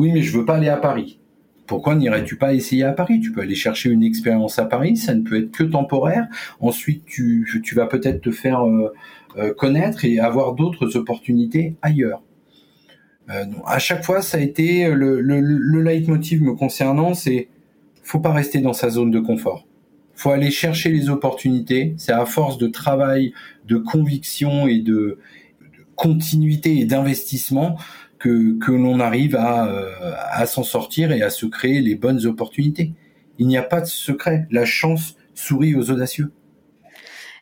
[0.00, 1.18] Oui, mais je veux pas aller à Paris.
[1.66, 3.20] Pourquoi n'irais-tu pas essayer à Paris?
[3.20, 6.26] Tu peux aller chercher une expérience à Paris, ça ne peut être que temporaire.
[6.58, 8.94] Ensuite, tu, vas peut-être te faire euh,
[9.36, 12.22] euh, connaître et avoir d'autres opportunités ailleurs.
[13.28, 17.48] Euh, à chaque fois, ça a été le, le, le leitmotiv me concernant, c'est
[18.02, 19.66] faut pas rester dans sa zone de confort.
[20.14, 21.92] Faut aller chercher les opportunités.
[21.98, 23.34] C'est à force de travail,
[23.66, 25.18] de conviction et de
[25.94, 27.76] continuité et d'investissement
[28.20, 32.26] que, que l'on arrive à, euh, à s'en sortir et à se créer les bonnes
[32.26, 32.92] opportunités.
[33.38, 34.46] Il n'y a pas de secret.
[34.50, 36.30] La chance sourit aux audacieux.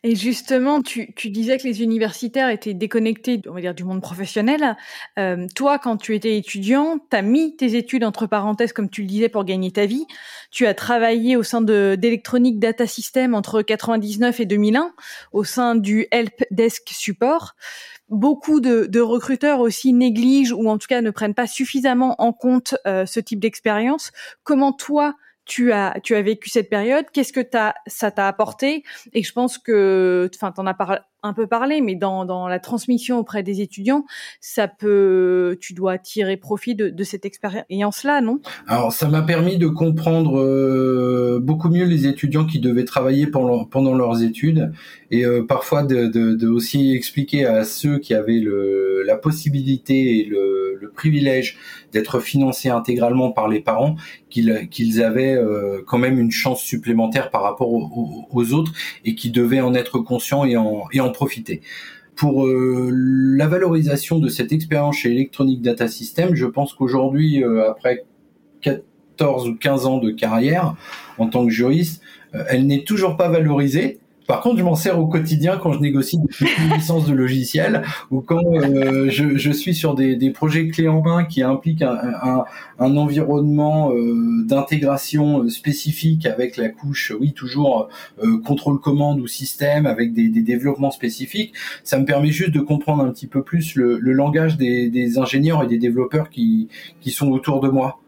[0.05, 4.01] Et justement, tu, tu, disais que les universitaires étaient déconnectés, on va dire, du monde
[4.01, 4.77] professionnel.
[5.19, 9.03] Euh, toi, quand tu étais étudiant, tu as mis tes études entre parenthèses, comme tu
[9.03, 10.07] le disais, pour gagner ta vie.
[10.53, 14.93] Tu as travaillé au sein de d'Electronic Data System entre 99 et 2001,
[15.33, 17.57] au sein du Help Desk Support
[18.09, 22.75] beaucoup de, recruteurs aussi négligent ou en tout cas ne prennent pas suffisamment en compte
[22.87, 24.13] euh, ce type d'expérience.
[24.45, 27.07] Comment toi, tu as tu as vécu cette période?
[27.13, 27.41] Qu'est-ce que
[27.87, 28.85] ça t'a apporté?
[29.13, 32.59] Et je pense que, enfin, t'en as parlé un peu parlé, mais dans, dans la
[32.61, 34.05] transmission auprès des étudiants,
[34.41, 38.41] ça peut, tu dois tirer profit de, de cette expérience-là, non?
[38.67, 43.65] Alors, ça m'a permis de comprendre euh, beaucoup mieux les étudiants qui devaient travailler pendant,
[43.65, 44.73] pendant leurs études
[45.11, 50.21] et euh, parfois de, de, de, aussi expliquer à ceux qui avaient le, la possibilité
[50.21, 51.57] et le, le privilège
[51.93, 53.97] d'être financés intégralement par les parents
[54.29, 58.73] qu'ils qu'ils avaient euh, quand même une chance supplémentaire par rapport aux, aux, autres
[59.05, 61.61] et qui devaient en être conscients et en, et en profiter.
[62.17, 67.71] Pour euh, la valorisation de cette expérience chez Electronic Data System, je pense qu'aujourd'hui, euh,
[67.71, 68.05] après
[68.63, 70.75] 14 ou 15 ans de carrière
[71.19, 72.03] en tant que juriste,
[72.35, 75.81] euh, elle n'est toujours pas valorisée par contre, je m'en sers au quotidien quand je
[75.81, 80.69] négocie des licences de logiciels ou quand euh, je, je, suis sur des, des, projets
[80.69, 82.45] clés en main qui impliquent un, un,
[82.79, 87.89] un environnement euh, d'intégration euh, spécifique avec la couche, oui, toujours
[88.23, 91.55] euh, contrôle commande ou système avec des, des, développements spécifiques.
[91.83, 95.17] Ça me permet juste de comprendre un petit peu plus le, le langage des, des
[95.17, 96.69] ingénieurs et des développeurs qui,
[97.01, 97.99] qui sont autour de moi.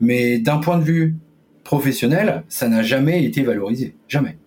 [0.00, 1.16] Mais d'un point de vue
[1.64, 3.94] professionnel, ça n'a jamais été valorisé.
[4.08, 4.38] Jamais.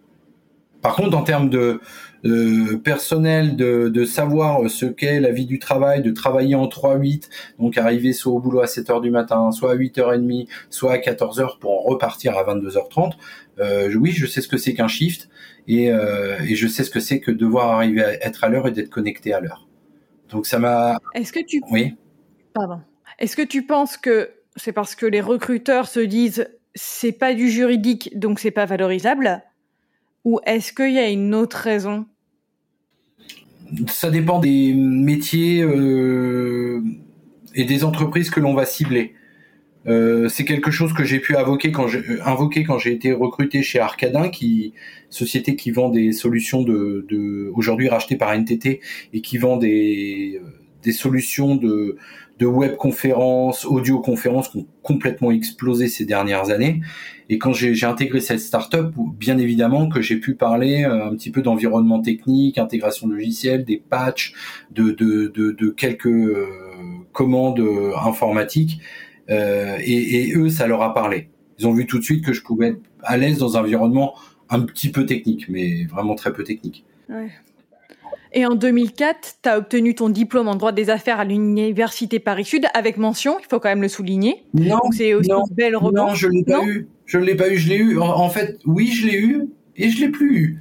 [0.81, 1.81] Par contre, en termes de,
[2.83, 8.13] personnel, de, savoir ce qu'est la vie du travail, de travailler en 3-8, donc arriver
[8.13, 11.89] soit au boulot à 7h du matin, soit à 8h30, soit à 14h pour en
[11.89, 13.13] repartir à 22h30,
[13.59, 15.29] euh, oui, je sais ce que c'est qu'un shift
[15.67, 18.67] et, euh, et, je sais ce que c'est que devoir arriver à être à l'heure
[18.67, 19.67] et d'être connecté à l'heure.
[20.29, 20.97] Donc ça m'a...
[21.13, 21.61] Est-ce que tu...
[21.69, 21.95] Oui.
[22.53, 22.79] Pardon.
[23.19, 27.49] Est-ce que tu penses que c'est parce que les recruteurs se disent c'est pas du
[27.49, 29.43] juridique, donc c'est pas valorisable?
[30.25, 32.05] Ou est-ce qu'il y a une autre raison?
[33.87, 36.81] Ça dépend des métiers euh,
[37.53, 39.13] et des entreprises que l'on va cibler.
[39.87, 43.13] Euh, c'est quelque chose que j'ai pu invoquer quand j'ai euh, invoqué quand j'ai été
[43.13, 44.73] recruté chez Arcadin, qui
[45.09, 48.81] société qui vend des solutions de, aujourd'hui rachetées par NTT
[49.13, 50.41] et qui vend des
[50.91, 51.97] solutions de
[52.39, 56.81] de webconférences, audioconférences qui ont complètement explosé ces dernières années.
[57.27, 61.31] Et quand j'ai intégré cette startup, bien évidemment que j'ai pu parler euh, un petit
[61.31, 64.33] peu d'environnement technique, intégration logicielle, des patchs,
[64.71, 66.47] de, de, de, de quelques euh,
[67.11, 68.79] commandes euh, informatiques.
[69.29, 71.29] Euh, et, et, eux, ça leur a parlé.
[71.59, 74.15] Ils ont vu tout de suite que je pouvais être à l'aise dans un environnement
[74.49, 76.85] un petit peu technique, mais vraiment très peu technique.
[77.09, 77.29] Ouais.
[78.31, 82.65] Et en 2004, tu as obtenu ton diplôme en droit des affaires à l'université Paris-Sud
[82.73, 84.43] avec mention, il faut quand même le souligner.
[84.53, 86.87] Non, c'est aussi une belle Non, je l'ai pas eu.
[87.05, 87.99] Je l'ai pas eu, je l'ai eu.
[87.99, 90.59] En, fait, oui, je l'ai eu et je l'ai plus eu.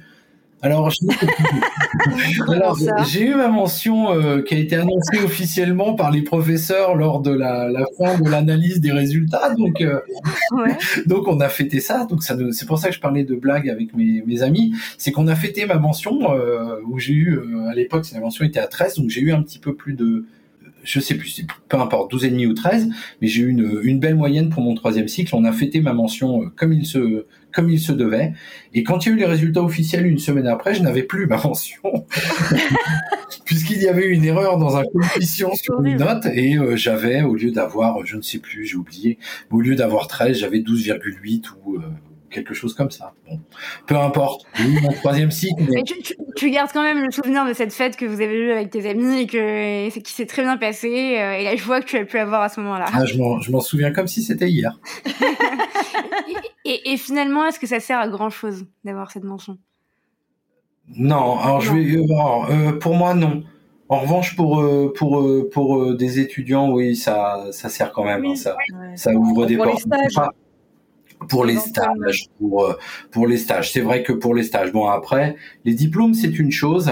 [0.61, 0.91] Alors,
[3.07, 7.31] j'ai eu ma mention euh, qui a été annoncée officiellement par les professeurs lors de
[7.31, 9.53] la, la fin de l'analyse des résultats.
[9.55, 9.99] Donc, euh,
[10.51, 10.75] ouais.
[11.05, 12.05] donc on a fêté ça.
[12.05, 14.73] Donc ça, c'est pour ça que je parlais de blague avec mes, mes amis.
[14.97, 18.59] C'est qu'on a fêté ma mention euh, où j'ai eu à l'époque, la mention était
[18.59, 20.25] à 13, donc j'ai eu un petit peu plus de
[20.83, 22.89] je sais plus, peu importe, 12 et demi ou 13,
[23.21, 25.35] mais j'ai eu une, une belle moyenne pour mon troisième cycle.
[25.35, 28.33] On a fêté ma mention euh, comme il se comme il se devait.
[28.73, 31.27] Et quand il y a eu les résultats officiels une semaine après, je n'avais plus
[31.27, 31.81] ma mention
[33.45, 37.23] puisqu'il y avait eu une erreur dans un coefficient sur une note et euh, j'avais
[37.23, 39.17] au lieu d'avoir, je ne sais plus, j'ai oublié,
[39.49, 41.81] au lieu d'avoir 13, j'avais 12,8 ou euh,
[42.29, 43.13] quelque chose comme ça.
[43.27, 43.39] Bon,
[43.87, 44.45] peu importe.
[44.59, 45.63] Oui, mon troisième cycle.
[45.69, 45.83] Mais...
[46.35, 48.87] Tu, gardes quand même le souvenir de cette fête que vous avez eue avec tes
[48.89, 52.05] amis et que qui s'est très bien passé euh, et la joie que tu as
[52.05, 52.85] pu avoir à ce moment-là.
[52.93, 53.17] Ah, je
[53.51, 54.79] m'en souviens comme si c'était hier.
[56.65, 59.57] et, et, finalement, est-ce que ça sert à grand chose d'avoir cette mention?
[60.95, 61.37] Non.
[61.39, 61.97] Alors je vais.
[61.97, 63.43] Euh, pour moi, non.
[63.89, 68.23] En revanche, pour euh, pour pour des étudiants, oui, ça ça sert quand même.
[68.25, 68.55] Hein, ça
[68.95, 69.85] ça ouvre des portes
[71.27, 72.73] pour les stages, pour euh,
[73.11, 73.71] pour les stages.
[73.71, 74.71] C'est vrai que pour les stages.
[74.71, 76.91] Bon après, les diplômes c'est une chose,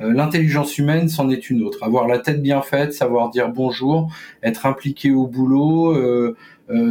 [0.00, 1.82] euh, l'intelligence humaine c'en est une autre.
[1.82, 6.36] Avoir la tête bien faite, savoir dire bonjour, être impliqué au boulot, euh,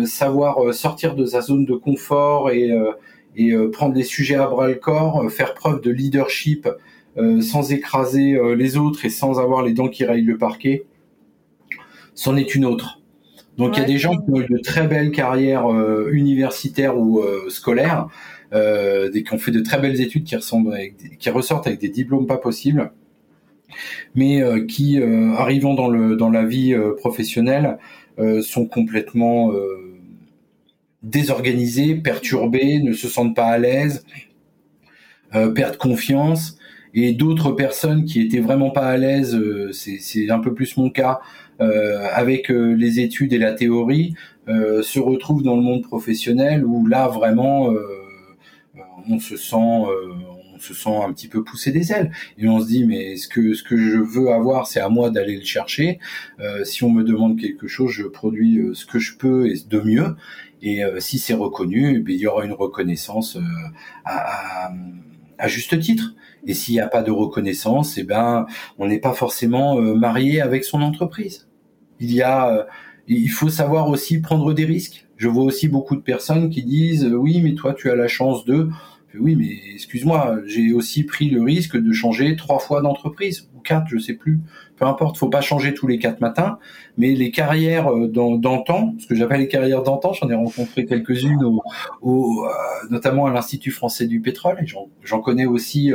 [0.06, 2.72] savoir sortir de sa zone de confort et
[3.38, 6.68] et prendre les sujets à bras le corps, faire preuve de leadership
[7.16, 10.84] sans écraser les autres et sans avoir les dents qui rayent le parquet,
[12.14, 13.01] c'en est une autre.
[13.58, 16.98] Donc il y a des gens qui ont eu de très belles carrières euh, universitaires
[16.98, 18.08] ou euh, scolaires,
[18.54, 20.76] euh, des, qui ont fait de très belles études qui, ressemblent
[21.20, 22.92] qui ressortent avec des diplômes pas possibles,
[24.16, 25.02] mais euh, qui,
[25.38, 27.78] arrivant dans, le, dans la vie professionnelle,
[28.44, 29.52] sont complètement
[31.02, 34.06] désorganisés, perturbés, ne se sentent pas à l'aise,
[35.32, 36.58] perdent confiance.
[36.94, 39.40] Et d'autres personnes qui étaient vraiment pas à l'aise,
[39.72, 44.16] c'est un peu plus mon cas, euh, avec euh, les études et la théorie,
[44.48, 47.70] euh, se retrouvent dans le monde professionnel où là vraiment
[49.08, 52.12] on se sent on se sent un petit peu poussé des ailes.
[52.38, 55.10] Et on se dit mais ce que ce que je veux avoir c'est à moi
[55.12, 56.00] d'aller le chercher?
[56.64, 60.16] Si on me demande quelque chose je produis ce que je peux et de mieux.
[60.64, 63.38] Et si c'est reconnu eh il y aura une reconnaissance
[64.06, 64.74] à, à,
[65.38, 66.16] à, juste titre.
[66.48, 68.48] Et s'il n'y a pas de reconnaissance eh ben
[68.80, 71.48] on n'est pas forcément marié avec son entreprise
[72.02, 72.64] il y a, euh,
[73.08, 75.08] il faut savoir aussi prendre des risques.
[75.18, 78.10] Je vois aussi beaucoup de personnes qui disent euh, oui, mais toi tu as la
[78.10, 78.70] chance de.
[79.20, 83.88] Oui, mais excuse-moi, j'ai aussi pris le risque de changer trois fois d'entreprise ou quatre,
[83.90, 84.40] je sais plus.
[84.78, 86.60] Peu importe, faut pas changer tous les quatre matins.
[86.98, 91.44] Mais les carrières euh, d'antan, ce que j'appelle les carrières d'antan, j'en ai rencontré quelques-unes,
[92.02, 92.46] au,
[92.90, 94.58] notamment à l'Institut français du pétrole.
[94.64, 94.66] Et
[95.04, 95.92] j'en connais aussi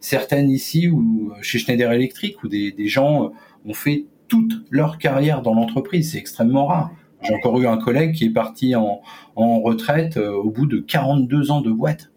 [0.00, 3.30] certaines ici ou chez Schneider Electric où des, des gens
[3.66, 6.12] ont fait toute leur carrière dans l'entreprise.
[6.12, 6.90] C'est extrêmement rare.
[7.22, 9.00] J'ai encore eu un collègue qui est parti en,
[9.36, 12.10] retraite euh, au bout de 42 ans de boîte.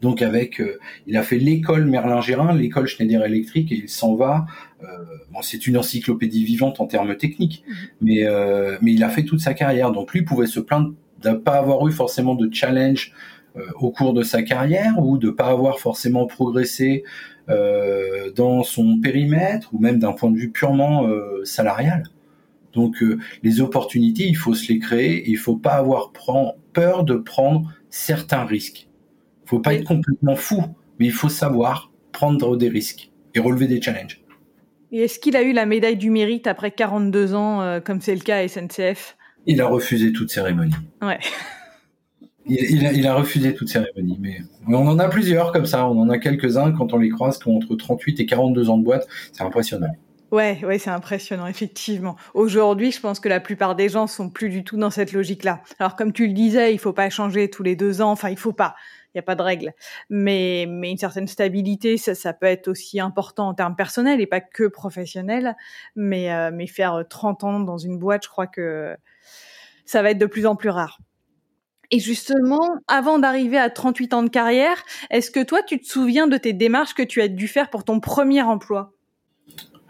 [0.00, 4.46] Donc avec, euh, il a fait l'école Merlin-Gérin, l'école Schneider Electric et il s'en va.
[4.82, 4.86] Euh,
[5.32, 7.72] bon, c'est une encyclopédie vivante en termes techniques, mmh.
[8.02, 8.24] mais
[8.82, 9.92] mais il a fait toute sa carrière.
[9.92, 13.12] Donc lui pouvait se plaindre de ne pas avoir eu forcément de challenge
[13.76, 19.72] au cours de sa carrière ou de pas avoir forcément progressé euh, dans son périmètre
[19.72, 22.04] ou même d'un point de vue purement euh, salarial.
[22.72, 25.28] Donc euh, les opportunités, il faut se les créer.
[25.30, 26.12] il faut pas avoir
[26.72, 28.88] peur de prendre certains risques.
[29.44, 30.62] Il faut pas être complètement fou,
[30.98, 34.20] mais il faut savoir prendre des risques et relever des challenges.
[34.90, 38.20] Et est-ce qu'il a eu la médaille du mérite après 42 ans, comme c'est le
[38.20, 40.72] cas à SNCF Il a refusé toute cérémonie.
[41.02, 41.18] Ouais.
[42.46, 45.88] Il, a, refusé toute cérémonie, mais, on en a plusieurs comme ça.
[45.88, 48.78] On en a quelques-uns quand on les croise qui ont entre 38 et 42 ans
[48.78, 49.06] de boîte.
[49.32, 49.94] C'est impressionnant.
[50.30, 52.16] Ouais, ouais, c'est impressionnant, effectivement.
[52.34, 55.62] Aujourd'hui, je pense que la plupart des gens sont plus du tout dans cette logique-là.
[55.78, 58.10] Alors, comme tu le disais, il faut pas changer tous les deux ans.
[58.10, 58.74] Enfin, il faut pas.
[59.14, 59.72] Il n'y a pas de règle.
[60.10, 64.26] Mais, mais une certaine stabilité, ça, ça peut être aussi important en termes personnels et
[64.26, 65.54] pas que professionnels.
[65.94, 68.96] Mais, euh, mais faire 30 ans dans une boîte, je crois que
[69.86, 70.98] ça va être de plus en plus rare.
[71.94, 76.26] Et justement, avant d'arriver à 38 ans de carrière, est-ce que toi, tu te souviens
[76.26, 78.92] de tes démarches que tu as dû faire pour ton premier emploi?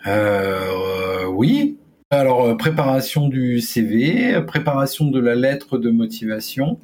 [0.07, 1.79] Euh, Oui.
[2.11, 6.79] Alors, euh, préparation du CV, préparation de la lettre de motivation,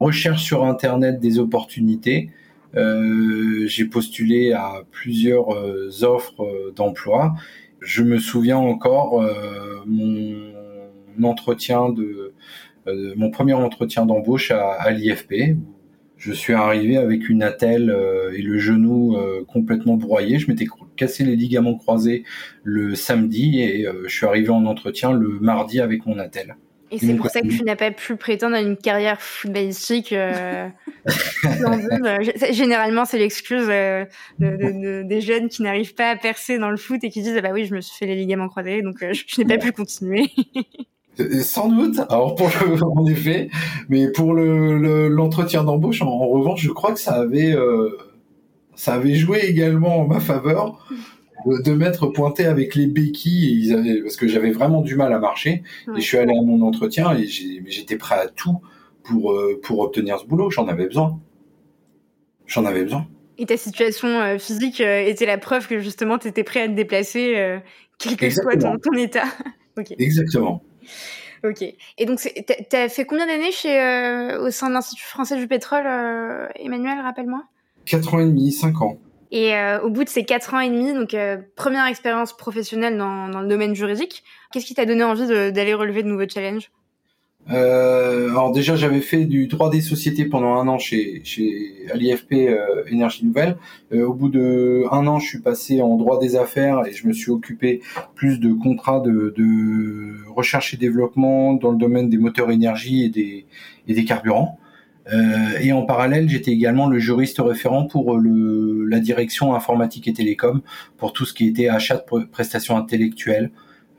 [0.00, 2.30] recherche sur Internet des opportunités.
[2.74, 5.50] Euh, j'ai postulé à plusieurs
[6.04, 7.34] offres d'emploi.
[7.80, 9.22] Je me souviens encore
[9.84, 10.54] mon
[11.22, 12.32] entretien de
[12.86, 15.56] mon premier entretien d'embauche à, à l'IFP.
[16.16, 20.38] Je suis arrivé avec une attelle euh, et le genou euh, complètement broyé.
[20.38, 20.66] Je m'étais
[20.96, 22.24] cassé les ligaments croisés
[22.62, 26.56] le samedi et je suis arrivé en entretien le mardi avec mon attelle.
[26.94, 30.12] Et c'est pour ça que tu n'as pas pu prétendre à une carrière footballistique.
[30.12, 30.68] Euh,
[32.52, 34.04] Généralement, c'est l'excuse euh,
[34.38, 37.50] des jeunes qui n'arrivent pas à percer dans le foot et qui disent ah bah
[37.52, 40.30] oui, je me suis fait les ligaments croisés, donc euh, je, n'ai pas pu continuer.
[41.42, 42.00] Sans doute.
[42.08, 43.48] Alors pour le, en effet,
[43.88, 47.54] mais pour le l'entretien d'embauche, en, revanche, je crois que ça avait
[48.74, 50.86] ça avait joué également en ma faveur
[51.46, 55.12] de, m'être pointé avec les béquilles et ils avaient, parce que j'avais vraiment du mal
[55.12, 58.60] à marcher et je suis allé à mon entretien et j'étais prêt à tout
[59.02, 60.50] pour euh, pour obtenir ce boulot.
[60.50, 61.20] J'en avais besoin.
[62.46, 63.06] J'en avais besoin.
[63.36, 66.68] Et ta situation euh, physique euh, était la preuve que justement tu étais prêt à
[66.68, 67.58] te déplacer,
[67.98, 69.24] quel que soit ton, ton état.
[69.98, 70.62] Exactement.
[71.44, 71.62] Ok.
[71.62, 75.86] Et donc, tu as fait combien d'années chez au sein de l'Institut français du pétrole,
[76.56, 77.44] Emmanuel, rappelle-moi?
[77.84, 78.98] Quatre ans et demi, cinq ans.
[79.30, 82.96] Et euh, au bout de ces quatre ans et demi, donc euh, première expérience professionnelle
[82.96, 84.22] dans, dans, le domaine juridique,
[84.52, 86.70] qu'est-ce qui t'a donné envie d'aller relever de nouveaux challenges?
[87.50, 91.96] Euh, alors déjà j'avais fait du droit des sociétés pendant un an chez chez à
[91.96, 93.56] l'IFP euh, Énergie Nouvelle.
[93.92, 97.06] Euh, au bout de un an, je suis passé en droit des affaires et je
[97.06, 97.82] me suis occupé
[98.14, 103.08] plus de contrats de, de recherche et développement dans le domaine des moteurs énergie et
[103.10, 103.46] des
[103.88, 104.58] et des carburants.
[105.12, 110.12] Euh, et en parallèle, j'étais également le juriste référent pour le, la direction informatique et
[110.12, 110.62] télécom
[110.96, 113.50] pour tout ce qui était achat de prestations intellectuelles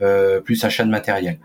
[0.02, 1.38] euh, plus achat de matériel.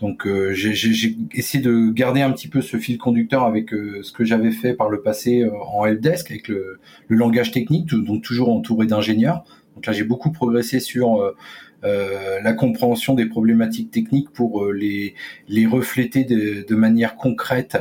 [0.00, 4.12] Donc euh, j'ai essayé de garder un petit peu ce fil conducteur avec euh, ce
[4.12, 6.78] que j'avais fait par le passé euh, en helpdesk avec le,
[7.08, 9.44] le, langage technique, donc toujours entouré d'ingénieurs.
[9.74, 11.34] Donc là j'ai beaucoup progressé sur
[11.82, 15.14] la compréhension des problématiques techniques pour les,
[15.48, 17.78] les refléter de, de manière concrète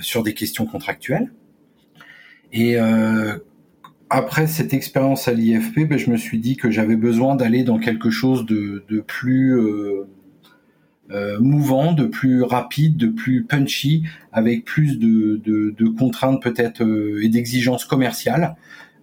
[0.00, 1.30] sur des questions contractuelles.
[2.52, 3.36] Et euh,
[4.08, 7.78] après cette expérience à l'IFP, ben, je me suis dit que j'avais besoin d'aller dans
[7.78, 9.60] quelque chose de, de plus
[11.10, 16.82] euh, mouvant, de plus rapide, de plus punchy, avec plus de, de, de contraintes peut-être
[16.82, 18.56] euh, et d'exigences commerciales.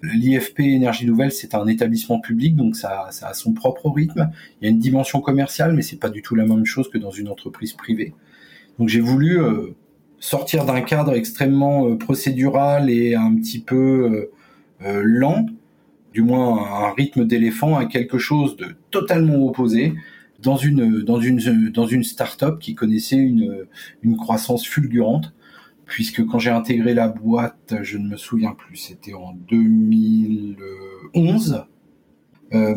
[0.03, 4.31] L'IFP Énergie Nouvelle, c'est un établissement public, donc ça, ça, a son propre rythme.
[4.59, 6.97] Il y a une dimension commerciale, mais c'est pas du tout la même chose que
[6.97, 8.13] dans une entreprise privée.
[8.79, 9.75] Donc j'ai voulu euh,
[10.21, 14.31] sortir d'un cadre extrêmement euh, procédural et un petit peu euh,
[14.85, 15.47] euh, lent,
[16.13, 19.93] du moins un rythme d'éléphant, à quelque chose de totalement opposé
[20.41, 23.65] dans une dans une dans une start-up qui connaissait une
[24.01, 25.33] une croissance fulgurante
[25.85, 31.65] puisque quand j'ai intégré la boîte, je ne me souviens plus, c'était en 2011
[32.53, 32.75] euh,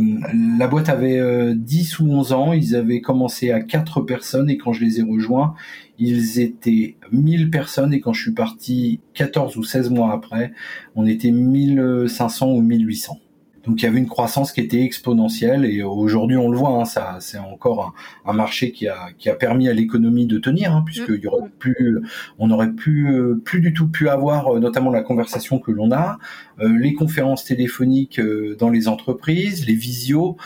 [0.58, 4.56] la boîte avait euh, 10 ou 11 ans, ils avaient commencé à 4 personnes et
[4.56, 5.54] quand je les ai rejoints,
[5.98, 10.52] ils étaient 1000 personnes et quand je suis parti 14 ou 16 mois après,
[10.94, 13.18] on était 1500 ou 1800.
[13.66, 16.84] Donc il y avait une croissance qui était exponentielle et aujourd'hui on le voit, hein,
[16.84, 17.94] ça c'est encore
[18.26, 21.48] un, marché qui a qui a permis à l'économie de tenir, hein, puisqu'il y aurait
[21.58, 22.00] plus,
[22.38, 25.92] on aurait pu euh, plus du tout pu avoir euh, notamment la conversation que l'on
[25.92, 26.18] a,
[26.60, 28.20] euh, les conférences téléphoniques
[28.58, 30.36] dans les entreprises, les visios,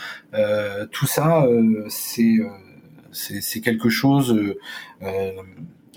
[0.91, 1.45] tout ça
[1.89, 2.37] c'est
[3.11, 4.39] c'est quelque chose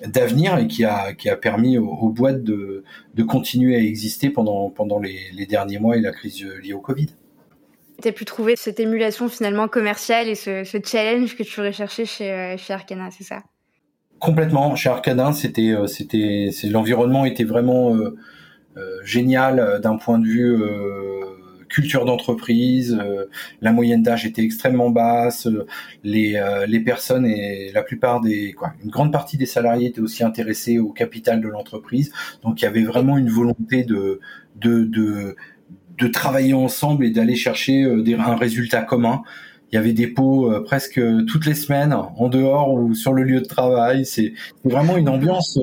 [0.06, 2.84] d'avenir et qui a qui a permis aux, boîtes de,
[3.14, 6.80] de continuer à exister pendant pendant les, les derniers mois et la crise liée au
[6.80, 7.08] Covid.
[8.00, 12.04] Tu as pu trouver cette émulation finalement commerciale et ce, ce challenge que tu recherchais
[12.04, 13.42] chez euh, chez Arcana, c'est ça?
[14.18, 14.74] Complètement.
[14.74, 18.16] Chez Arcana, c'était euh, c'était l'environnement était vraiment euh,
[19.04, 20.56] génial d'un point de vue
[21.72, 23.24] culture d'entreprise, euh,
[23.62, 25.66] la moyenne d'âge était extrêmement basse, euh,
[26.04, 30.00] les, euh, les personnes et la plupart des quoi, une grande partie des salariés étaient
[30.00, 32.12] aussi intéressés au capital de l'entreprise.
[32.42, 34.20] Donc il y avait vraiment une volonté de
[34.56, 35.34] de de,
[35.98, 39.22] de travailler ensemble et d'aller chercher un résultat commun
[39.72, 43.40] il y avait des pots presque toutes les semaines en dehors ou sur le lieu
[43.40, 44.04] de travail.
[44.04, 45.58] C'est vraiment une ambiance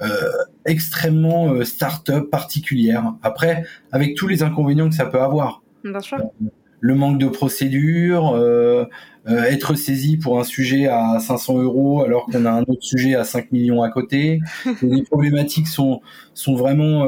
[0.00, 0.30] euh,
[0.66, 3.14] extrêmement euh, start-up particulière.
[3.22, 5.62] Après, avec tous les inconvénients que ça peut avoir.
[5.84, 6.18] Bien sûr.
[6.18, 6.46] Euh,
[6.80, 8.84] le manque de procédure, euh,
[9.26, 13.24] être saisi pour un sujet à 500 euros alors qu'on a un autre sujet à
[13.24, 14.40] 5 millions à côté.
[14.82, 16.02] les problématiques sont
[16.34, 17.06] sont vraiment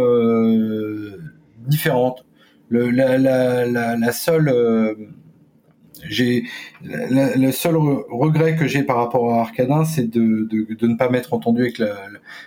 [1.67, 2.25] différentes.
[2.71, 4.51] Le, la, la, la, la, seule
[6.09, 6.45] j'ai
[6.83, 11.09] le seul regret que j'ai par rapport à Arcadin, c'est de, de, de, ne pas
[11.09, 11.97] m'être entendu avec la,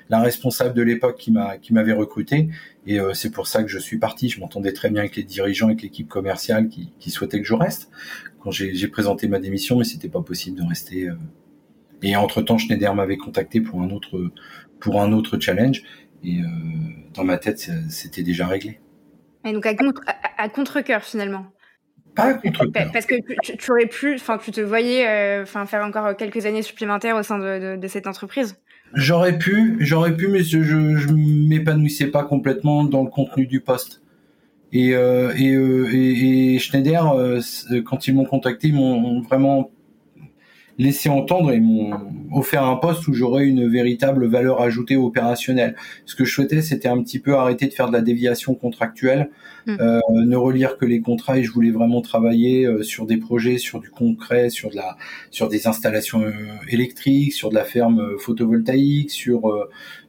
[0.09, 2.49] la responsable de l'époque qui m'a qui m'avait recruté.
[2.85, 4.29] Et euh, c'est pour ça que je suis parti.
[4.29, 7.53] Je m'entendais très bien avec les dirigeants, avec l'équipe commerciale qui, qui souhaitait que je
[7.53, 7.91] reste.
[8.41, 11.09] Quand j'ai présenté ma démission, mais c'était pas possible de rester.
[11.09, 11.15] Euh.
[12.01, 14.31] Et entre temps, Schneider m'avait contacté pour un autre
[14.79, 15.83] pour un autre challenge.
[16.23, 16.45] Et euh,
[17.13, 18.79] dans ma tête, c'était déjà réglé.
[19.45, 21.45] Et donc à, contre, à, à contre-cœur finalement
[22.19, 26.15] Pas contre Parce que tu, aurais pu, enfin, tu te voyais, euh, enfin, faire encore
[26.15, 28.57] quelques années supplémentaires au sein de, cette entreprise.
[28.93, 34.01] J'aurais pu, j'aurais pu, mais je, je, m'épanouissais pas complètement dans le contenu du poste.
[34.71, 37.03] Et, euh, et, euh, et, et, Schneider,
[37.85, 39.71] quand ils m'ont contacté, ils m'ont vraiment
[40.79, 41.91] laissé entendre et m'ont
[42.31, 45.75] offert un poste où j'aurais une véritable valeur ajoutée opérationnelle.
[46.05, 49.29] Ce que je souhaitais, c'était un petit peu arrêter de faire de la déviation contractuelle,
[49.67, 49.75] hmm.
[49.81, 53.57] euh, ne relire que les contrats et je voulais vraiment travailler euh, sur des projets,
[53.57, 54.95] sur du concret, sur de la,
[55.31, 56.31] sur des installations euh,
[56.69, 59.41] électriques, sur de la ferme photovoltaïque, sur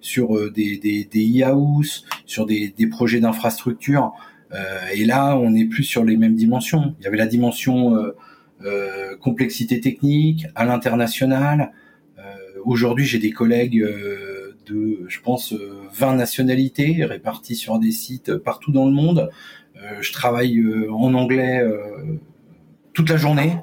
[0.00, 4.12] sur des des, des e-house, sur des, des projets d'infrastructure.
[4.94, 6.94] et là, on n'est plus sur les mêmes dimensions.
[7.00, 8.16] Il y avait la dimension euh,
[9.20, 11.72] complexité technique, à l'international.
[12.18, 12.22] Euh,
[12.64, 15.54] aujourd'hui, j'ai des collègues euh, de, je pense,
[15.94, 19.30] 20 nationalités réparties sur des sites partout dans le monde.
[20.00, 21.64] je travaille en anglais
[22.92, 23.56] toute la journée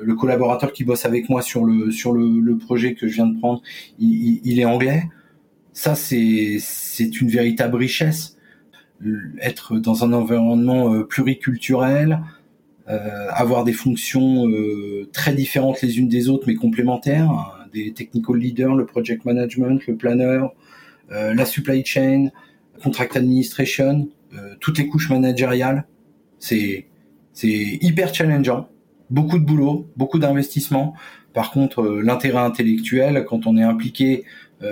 [0.00, 3.26] le collaborateur qui bosse avec moi sur le sur le, le projet que je viens
[3.26, 3.62] de prendre,
[3.98, 5.08] il, il est anglais.
[5.72, 8.36] Ça c'est c'est une véritable richesse.
[9.40, 12.16] Être dans un environnement pluriculturel, euh,
[12.88, 18.74] avoir des fonctions euh, très différentes les unes des autres mais complémentaires, des technical leaders,
[18.74, 20.40] le project management, le planner,
[21.12, 22.28] euh, la supply chain,
[22.82, 24.08] contract administration,
[24.60, 25.86] toutes les couches managériales.
[26.38, 26.86] C'est
[27.32, 28.68] c'est hyper challengeant,
[29.10, 30.94] beaucoup de boulot, beaucoup d'investissement.
[31.32, 34.24] Par contre, l'intérêt intellectuel, quand on est impliqué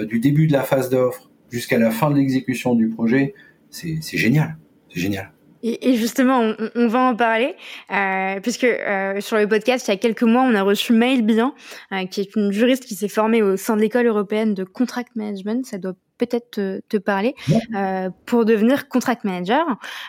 [0.08, 3.34] du début de la phase d'offre jusqu'à la fin de l'exécution du projet,
[3.70, 4.56] c'est génial,
[4.92, 5.30] c'est génial.
[5.68, 7.56] Et, justement, on, va en parler,
[7.90, 11.22] euh, puisque euh, sur le podcast, il y a quelques mois, on a reçu Maëlle
[11.22, 11.54] Bian,
[11.90, 15.16] euh, qui est une juriste qui s'est formée au sein de l'école européenne de contract
[15.16, 15.66] management.
[15.66, 17.34] Ça doit peut-être te, te, parler
[17.74, 19.66] euh, pour devenir contract manager.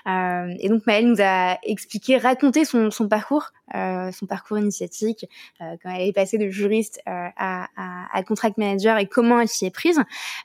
[0.07, 5.25] Euh, et donc Maëlle nous a expliqué, raconté son, son parcours, euh, son parcours initiatique,
[5.61, 9.39] euh, quand elle est passée de juriste euh, à, à, à, contract manager et comment
[9.41, 9.99] elle s'y est prise.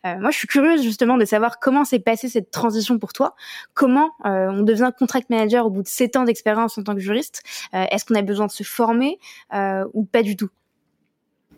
[0.04, 3.34] Euh, moi, je suis curieuse justement de savoir comment s'est passée cette transition pour toi.
[3.74, 7.42] Comment on devient contract manager au bout de sept ans d'expérience en tant que juriste?
[7.72, 9.18] Est-ce qu'on a besoin de se former
[9.92, 10.50] ou pas du tout?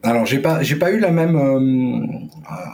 [0.04, 2.06] Alors j'ai pas j'ai pas eu la même euh,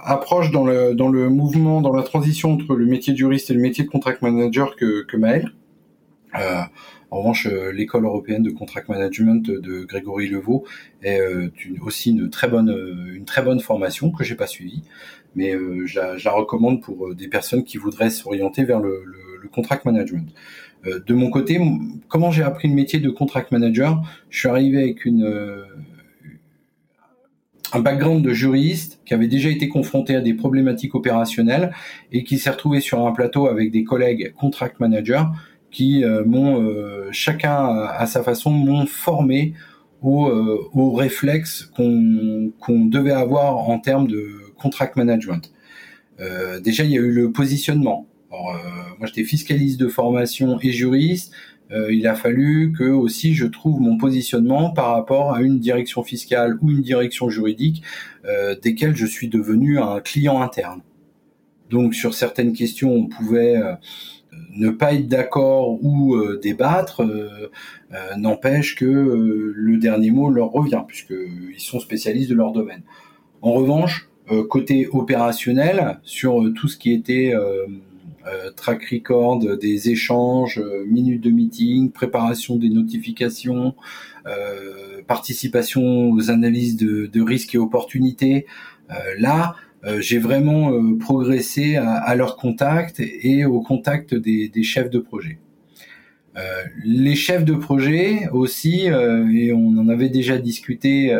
[0.05, 3.55] approche dans le dans le mouvement dans la transition entre le métier de juriste et
[3.55, 5.53] le métier de contract manager que que Maël.
[6.39, 6.63] Euh,
[7.13, 10.65] en revanche, euh, l'école européenne de contract management de Grégory Levaux
[11.03, 11.21] est
[11.81, 12.71] aussi une très bonne
[13.15, 14.83] une très bonne formation que j'ai pas suivie,
[15.37, 15.53] mais
[15.95, 19.85] la, je, la, recommande pour des personnes qui voudraient s'orienter vers le, le, le, contract
[19.85, 20.29] management.
[20.85, 21.61] de mon côté,
[22.09, 24.01] comment j'ai appris le métier de contract manager?
[24.31, 25.25] Je suis arrivé avec une
[27.73, 31.73] un background de juriste qui avait déjà été confronté à des problématiques opérationnelles
[32.13, 35.25] et qui s'est retrouvé sur un plateau avec des collègues contract managers
[35.71, 39.55] qui euh, m'ont euh, chacun à sa façon m'ont formé
[40.03, 45.53] aux euh, réflexes qu'on qu'on devait avoir en termes de contract management.
[46.63, 48.07] déjà, il y a eu le positionnement.
[48.31, 48.55] Alors,
[48.99, 51.33] moi, j'étais fiscaliste de formation et juriste.
[51.73, 56.03] Euh, il a fallu que aussi je trouve mon positionnement par rapport à une direction
[56.03, 57.83] fiscale ou une direction juridique
[58.25, 60.83] euh, desquelles je suis devenu un client interne.
[61.71, 63.75] Donc sur certaines questions, on pouvait euh,
[64.57, 67.03] ne pas être d'accord ou débattre,
[68.17, 68.85] n'empêche que
[69.55, 72.83] le dernier mot leur revient puisqu'ils sont spécialistes de leur domaine.
[73.43, 74.09] En revanche,
[74.49, 77.35] côté opérationnel, sur tout ce qui était
[78.57, 83.75] track record des échanges, euh, minutes de meeting, préparation des notifications,
[84.27, 88.47] euh, participation aux analyses de, risques et opportunités.
[89.19, 89.55] là,
[90.01, 95.39] j'ai vraiment progressé à, leur contact et au contact des, des chefs de projet.
[96.37, 101.17] Euh, les chefs de projet aussi, et on en avait déjà discuté,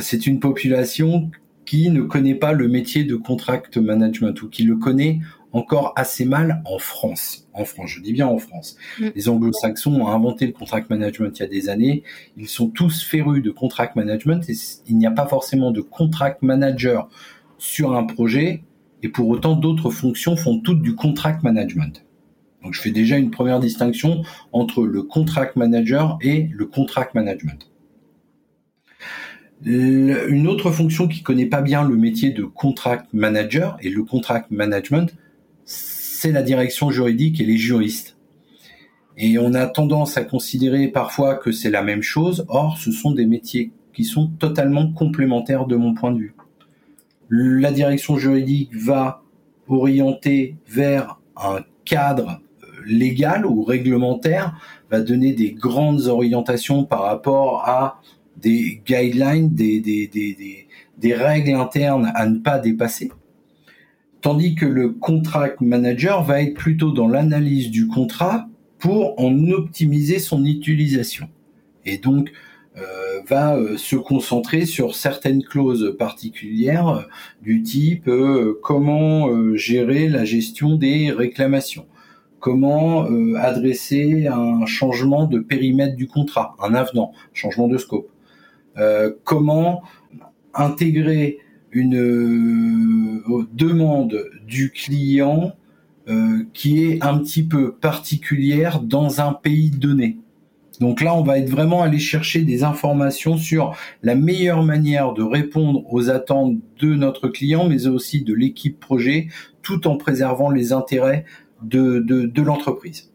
[0.00, 1.30] c'est une population
[1.64, 5.20] qui ne connaît pas le métier de contract management ou qui le connaît
[5.52, 7.48] encore assez mal en France.
[7.54, 8.76] En France, je dis bien en France.
[8.98, 9.08] Mm.
[9.14, 12.02] Les anglo-saxons ont inventé le contract management il y a des années.
[12.36, 14.54] Ils sont tous férus de contract management et
[14.88, 17.08] il n'y a pas forcément de contract manager
[17.58, 18.64] sur un projet
[19.02, 22.04] et pour autant d'autres fonctions font toutes du contract management.
[22.64, 27.70] Donc je fais déjà une première distinction entre le contract manager et le contract management.
[29.64, 34.50] Une autre fonction qui connaît pas bien le métier de contract manager et le contract
[34.50, 35.14] management,
[35.64, 38.16] c'est la direction juridique et les juristes.
[39.16, 43.12] Et on a tendance à considérer parfois que c'est la même chose, or ce sont
[43.12, 46.34] des métiers qui sont totalement complémentaires de mon point de vue.
[47.30, 49.22] La direction juridique va
[49.68, 52.40] orienter vers un cadre
[52.86, 54.58] légal ou réglementaire
[54.90, 58.02] va donner des grandes orientations par rapport à
[58.44, 60.66] des guidelines, des, des, des,
[60.98, 63.10] des, règles internes à ne pas dépasser.
[64.20, 68.46] Tandis que le contract manager va être plutôt dans l'analyse du contrat
[68.78, 71.28] pour en optimiser son utilisation.
[71.86, 72.30] Et donc,
[72.76, 77.02] euh, va euh, se concentrer sur certaines clauses particulières euh,
[77.40, 78.10] du type
[78.62, 81.86] comment gérer la gestion des réclamations,
[82.40, 88.08] comment adresser un changement de périmètre du contrat, un avenant, changement de scope,
[89.24, 89.82] comment
[90.52, 91.38] intégrer
[91.70, 93.22] une
[93.52, 95.52] demande du client
[96.52, 100.18] qui est un petit peu particulière dans un pays donné.
[100.80, 105.22] Donc là, on va être vraiment aller chercher des informations sur la meilleure manière de
[105.22, 109.28] répondre aux attentes de notre client, mais aussi de l'équipe projet,
[109.62, 111.24] tout en préservant les intérêts
[111.62, 113.12] de, l'entreprise.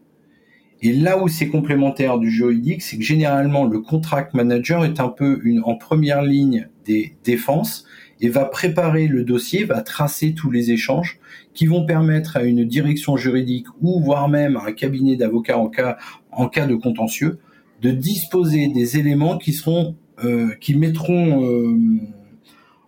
[0.82, 5.08] Et là où c'est complémentaire du juridique, c'est que généralement le contract manager est un
[5.08, 7.84] peu une, en première ligne des défenses
[8.20, 11.18] et va préparer le dossier, va tracer tous les échanges
[11.52, 15.68] qui vont permettre à une direction juridique ou voire même à un cabinet d'avocats en
[15.68, 15.98] cas,
[16.32, 17.38] en cas de contentieux
[17.82, 21.78] de disposer des éléments qui seront euh, qui mettront euh,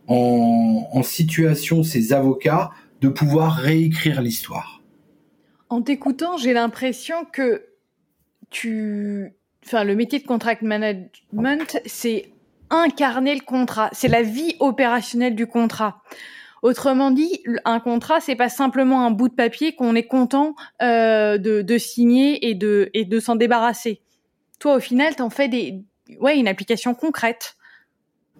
[0.06, 2.70] en, en, situation ces avocats
[3.00, 4.82] de pouvoir réécrire l'histoire.
[5.70, 7.62] En t'écoutant, j'ai l'impression que
[8.52, 9.32] tu,
[9.66, 12.30] enfin, le métier de contract management, c'est
[12.70, 16.02] incarner le contrat, c'est la vie opérationnelle du contrat.
[16.62, 21.36] Autrement dit, un contrat, c'est pas simplement un bout de papier qu'on est content euh,
[21.36, 24.00] de, de, signer et de, et de s'en débarrasser
[24.62, 25.84] toi, au final, t'en fais des,
[26.20, 27.56] ouais, une application concrète.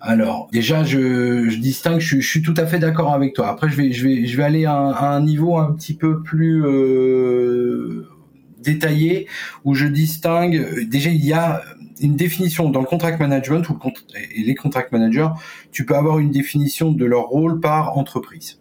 [0.01, 3.49] Alors, déjà, je, distingue, je, suis tout à fait d'accord avec toi.
[3.49, 6.65] Après, je vais, je vais, je vais aller à un, niveau un petit peu plus
[6.65, 8.09] euh,
[8.63, 9.27] détaillé,
[9.65, 10.87] où je distingue.
[10.89, 11.63] Déjà, il y a
[12.01, 13.79] une définition dans le contract management ou
[14.35, 15.29] et les contract managers.
[15.71, 18.61] Tu peux avoir une définition de leur rôle par entreprise.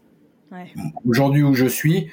[1.05, 2.07] Aujourd'hui où je suis,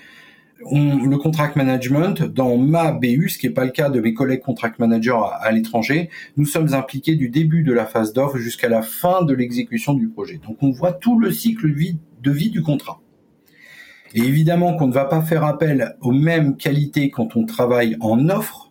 [0.60, 4.40] le contract management, dans ma BU, ce qui n'est pas le cas de mes collègues
[4.40, 8.82] contract managers à, l'étranger, nous sommes impliqués du début de la phase d'offre jusqu'à la
[8.82, 10.40] fin de l'exécution du projet.
[10.46, 11.68] Donc on voit tout le cycle
[12.22, 13.00] de vie du contrat.
[14.14, 18.28] Et évidemment qu'on ne va pas faire appel aux mêmes qualités quand on travaille en
[18.28, 18.68] offre,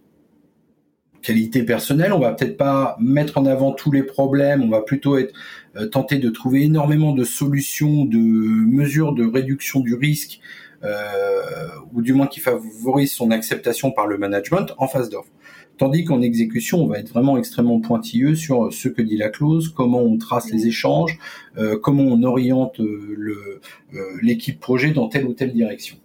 [1.22, 5.18] qualité personnelle, on va peut-être pas mettre en avant tous les problèmes, on va plutôt
[5.18, 5.34] être
[5.76, 10.40] euh, tenter de trouver énormément de solutions, de mesures de réduction du risque
[10.84, 15.32] euh, ou du moins qui favorise son acceptation par le management en phase d'offre.
[15.78, 19.70] Tandis qu'en exécution, on va être vraiment extrêmement pointilleux sur ce que dit la clause,
[19.70, 21.20] comment on trace les échanges,
[21.58, 23.62] euh, comment on oriente euh, le,
[24.22, 25.98] l'équipe projet dans telle ou telle direction.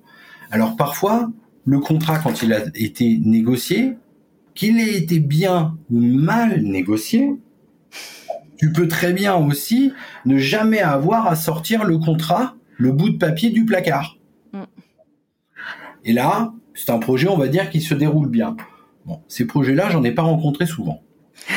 [0.50, 1.30] Alors parfois,
[1.64, 3.94] le contrat, quand il a été négocié,
[4.54, 7.30] qu'il ait été bien ou mal négocié,
[8.58, 9.92] tu peux très bien aussi
[10.26, 14.18] ne jamais avoir à sortir le contrat, le bout de papier du placard.
[16.04, 18.56] Et là, c'est un projet, on va dire, qui se déroule bien.
[19.06, 21.02] Bon, ces projets-là, j'en ai pas rencontré souvent.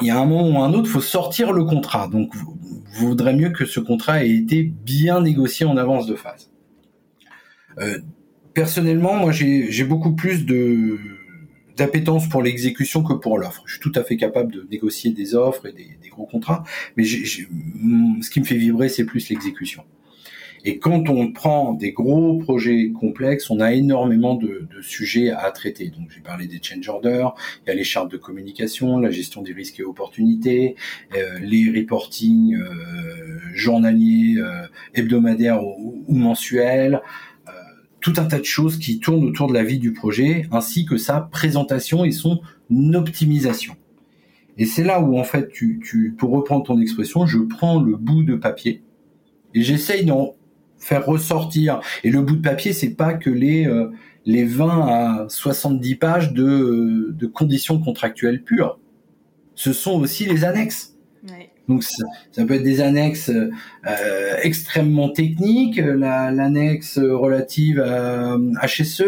[0.00, 2.08] il y a un moment ou un autre, il faut sortir le contrat.
[2.08, 2.58] Donc, vous,
[2.94, 6.50] voudrez mieux que ce contrat ait été bien négocié en avance de phase.
[7.78, 7.98] Euh,
[8.54, 10.98] personnellement, moi, j'ai beaucoup plus de
[11.76, 13.62] d'appétence pour l'exécution que pour l'offre.
[13.66, 16.64] Je suis tout à fait capable de négocier des offres et des, des gros contrats,
[16.96, 19.84] mais ce qui me fait vibrer, c'est plus l'exécution.
[20.68, 25.90] Et quand on prend des gros projets complexes, on a énormément de, sujets à traiter.
[25.90, 29.42] Donc j'ai parlé des change orders, il y a les chartes de communication, la gestion
[29.42, 30.74] des risques et opportunités,
[31.14, 37.00] euh, les reporting euh, journaliers, euh, hebdomadaires ou, mensuels,
[38.00, 40.96] tout un tas de choses qui tournent autour de la vie du projet, ainsi que
[40.96, 42.40] sa présentation et son
[42.94, 43.74] optimisation.
[44.58, 47.96] Et c'est là où en fait, tu, tu, pour reprendre ton expression, je prends le
[47.96, 48.82] bout de papier
[49.54, 50.34] et j'essaye d'en
[50.86, 51.80] faire ressortir.
[52.04, 53.90] Et le bout de papier, c'est pas que les euh,
[54.24, 58.78] les 20 à 70 pages de, euh, de conditions contractuelles pures.
[59.54, 60.92] Ce sont aussi les annexes.
[61.68, 62.04] Donc ça,
[62.46, 69.02] peut être des annexes euh, extrêmement techniques, l'annexe relative à HSE,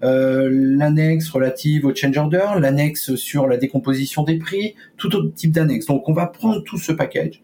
[0.00, 5.84] l'annexe relative au change order, l'annexe sur la décomposition des prix, tout autre type d'annexe.
[5.84, 7.42] Donc on va prendre tout ce package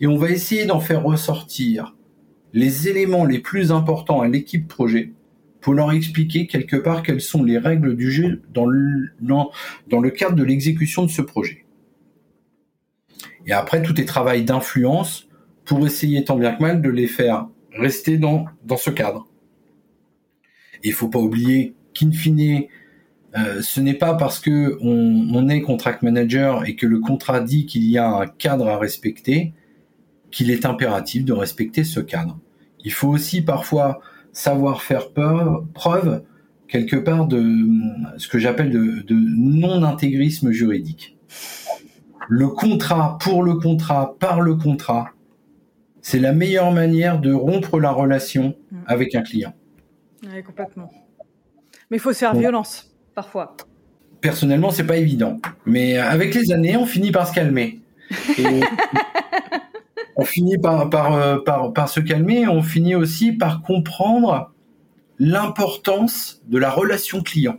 [0.00, 1.94] et on va essayer d'en faire ressortir
[2.52, 5.12] les éléments les plus importants à l'équipe projet
[5.60, 9.50] pour leur expliquer quelque part quelles sont les règles du jeu dans le, dans,
[10.00, 11.64] le cadre de l'exécution de ce projet.
[13.46, 15.28] Et après, tout est travail d'influence
[15.64, 19.28] pour essayer tant bien que mal de les faire rester dans, dans ce cadre.
[20.82, 22.64] Et il faut pas oublier qu'in fine,
[23.36, 27.66] euh, ce n'est pas parce que on, est contract manager et que le contrat dit
[27.66, 29.54] qu'il y a un cadre à respecter
[30.32, 32.38] qu'il est impératif de respecter ce cadre.
[32.84, 34.00] Il faut aussi parfois
[34.32, 35.10] savoir faire
[35.74, 36.22] preuve
[36.66, 37.44] quelque part de
[38.16, 41.18] ce que j'appelle de, de non-intégrisme juridique.
[42.28, 45.10] Le contrat pour le contrat par le contrat,
[46.00, 48.78] c'est la meilleure manière de rompre la relation mm.
[48.86, 49.54] avec un client.
[50.24, 50.90] Oui, complètement.
[51.90, 53.56] Mais il faut se faire violence parfois.
[54.20, 55.38] Personnellement, c'est pas évident.
[55.66, 57.80] Mais avec les années, on finit par se calmer.
[60.16, 62.46] on finit par, par, par, par se calmer.
[62.48, 64.52] On finit aussi par comprendre
[65.18, 67.58] l'importance de la relation client.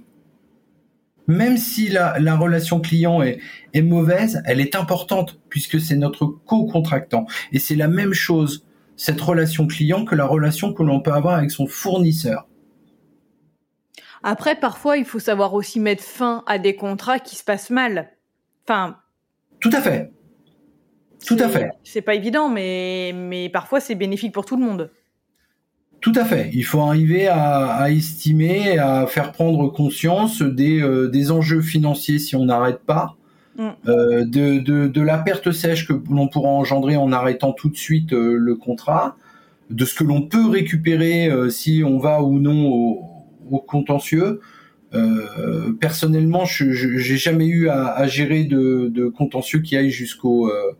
[1.28, 3.40] Même si la, la relation client est,
[3.74, 7.26] est mauvaise, elle est importante puisque c'est notre co-contractant.
[7.54, 8.66] Et c'est la même chose,
[8.98, 12.48] cette relation client, que la relation que l'on peut avoir avec son fournisseur.
[14.22, 18.12] Après, parfois, il faut savoir aussi mettre fin à des contrats qui se passent mal.
[18.66, 18.98] Enfin.
[19.60, 20.12] Tout à fait.
[21.26, 21.70] Tout à fait.
[21.84, 24.92] C'est pas évident, mais, mais parfois c'est bénéfique pour tout le monde.
[26.02, 26.50] Tout à fait.
[26.54, 32.20] Il faut arriver à, à estimer, à faire prendre conscience des, euh, des enjeux financiers
[32.20, 33.16] si on n'arrête pas,
[33.58, 33.70] mm.
[33.88, 37.78] euh, de, de, de, la perte sèche que l'on pourra engendrer en arrêtant tout de
[37.78, 39.16] suite euh, le contrat,
[39.70, 43.14] de ce que l'on peut récupérer euh, si on va ou non au,
[43.50, 44.42] au contentieux.
[44.94, 50.50] Euh, personnellement, je j'ai jamais eu à, à gérer de, de, contentieux qui aille jusqu'au
[50.50, 50.74] euh,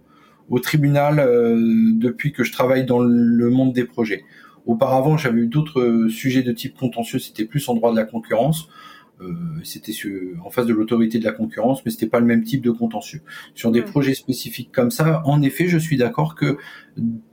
[0.50, 1.58] au tribunal euh,
[1.96, 4.24] depuis que je travaille dans le monde des projets.
[4.66, 8.70] Auparavant, j'avais eu d'autres sujets de type contentieux, c'était plus en droit de la concurrence.
[9.22, 9.34] Euh,
[9.64, 9.94] c'était
[10.44, 13.22] en face de l'autorité de la concurrence, mais c'était pas le même type de contentieux.
[13.54, 16.58] Sur des projets spécifiques comme ça, en effet, je suis d'accord que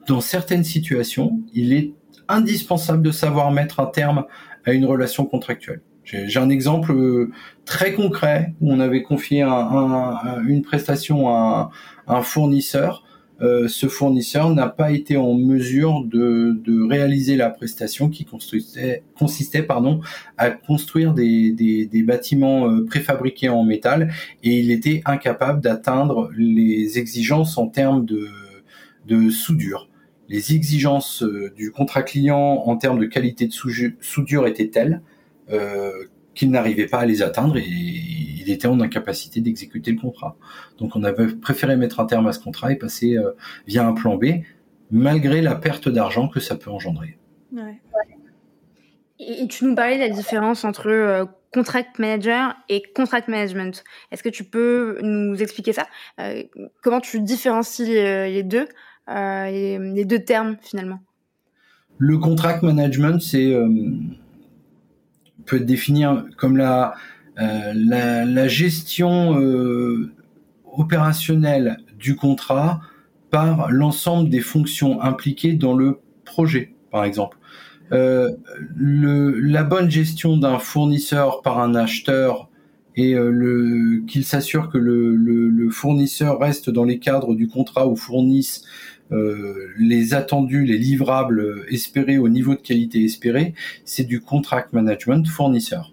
[0.07, 1.95] dans certaines situations, il est
[2.29, 4.25] indispensable de savoir mettre un terme
[4.65, 5.83] à une relation contractuelle.
[6.05, 7.31] J'ai un exemple euh,
[7.67, 11.71] très concret où on avait confié une prestation à
[12.11, 13.05] un, fournisseur.
[13.41, 20.01] Euh, ce fournisseur n'a pas été en mesure de, réaliser la prestation qui consistait, pardon,
[20.37, 27.57] à construire des, bâtiments euh, préfabriqués en métal et il était incapable d'atteindre les exigences
[27.57, 29.89] en termes de soudure
[30.31, 33.53] les exigences euh, du contrat client en termes de qualité de
[34.01, 35.03] soudure étaient telles
[36.37, 38.20] qu'il n'arrivait pas à les atteindre et
[38.51, 40.37] il était en incapacité d'exécuter le contrat.
[40.79, 43.31] Donc on avait préféré mettre un terme à ce contrat et passer euh,
[43.67, 44.43] via un plan B,
[44.91, 47.19] malgré la perte d'argent que ça peut engendrer.
[47.53, 47.81] Ouais.
[49.19, 53.85] Et tu nous parlais de la différence entre contract manager et contract management.
[54.11, 55.87] Est-ce que tu peux nous expliquer ça?
[56.83, 58.67] Comment tu différencies les deux
[59.11, 61.01] euh, les, deux termes finalement?
[61.99, 63.69] Le contract management, c'est euh,
[65.47, 66.05] peut être défini
[66.37, 66.95] comme la,
[67.41, 69.37] euh, la, gestion
[70.73, 72.81] opérationnelle du contrat
[73.31, 77.39] par l'ensemble des fonctions impliquées dans le projet, par exemple.
[77.91, 82.49] le, la bonne gestion d'un fournisseur par un acheteur
[82.97, 83.15] et
[84.09, 88.65] qu'il s'assure que le, fournisseur reste dans les cadres du contrat ou fournisse
[89.13, 95.27] euh, les attendus, les livrables espérés au niveau de qualité espéré, c'est du contract management
[95.27, 95.93] fournisseur.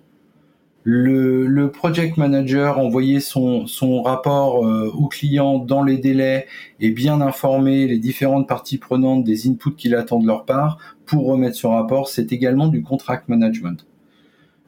[0.90, 6.48] Le, le, project manager envoyer son, son rapport euh, au client dans les délais
[6.80, 11.28] et bien informer les différentes parties prenantes des inputs qu'il attend de leur part pour
[11.28, 13.86] remettre son rapport, c'est également du contract management.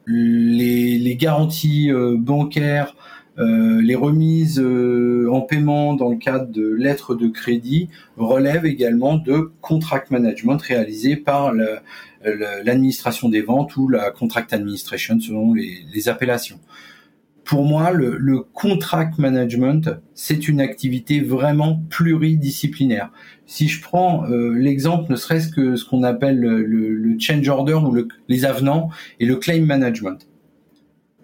[0.06, 2.94] Les, les garanties euh, bancaires
[3.38, 9.16] euh, les remises euh, en paiement dans le cadre de lettres de crédit relèvent également
[9.16, 11.52] de contract management réalisé par
[12.24, 16.60] l'administration des ventes ou la contract administration selon les, appellations.
[17.44, 23.10] Pour moi, le, contract management, c'est une activité vraiment pluridisciplinaire.
[23.46, 27.96] Si je prends euh, l'exemple, ne serait-ce que ce qu'on appelle le, change order ou
[28.28, 30.26] les avenants et le claim management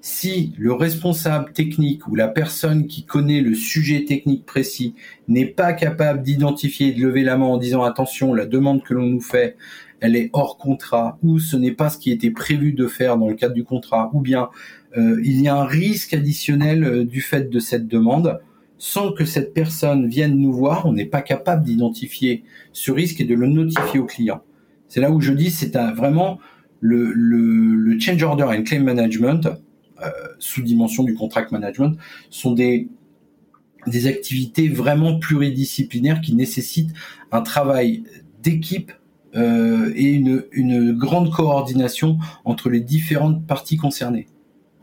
[0.07, 4.95] si le responsable technique ou la personne qui connaît le sujet technique précis
[5.27, 8.95] n'est pas capable d'identifier et de lever la main en disant attention, la demande que
[8.95, 9.57] l'on nous fait,
[10.01, 13.29] elle est hors contrat ou ce n'est pas ce qui était prévu de faire dans
[13.29, 14.49] le cadre du contrat ou bien
[14.97, 18.41] euh, il y a un risque additionnel euh, du fait de cette demande,
[18.79, 23.25] sans que cette personne vienne nous voir, on n'est pas capable d'identifier ce risque et
[23.25, 24.43] de le notifier au client.
[24.89, 26.39] C'est là où je dis c'est vraiment
[26.81, 29.49] le, change order and claim management
[30.03, 31.97] euh, sous-dimension du contract management
[32.31, 32.89] sont des
[33.87, 36.93] des activités vraiment pluridisciplinaires qui nécessitent
[37.31, 38.03] un travail
[38.43, 38.93] d'équipe
[39.37, 44.27] euh, et une, grande coordination entre les différentes parties concernées.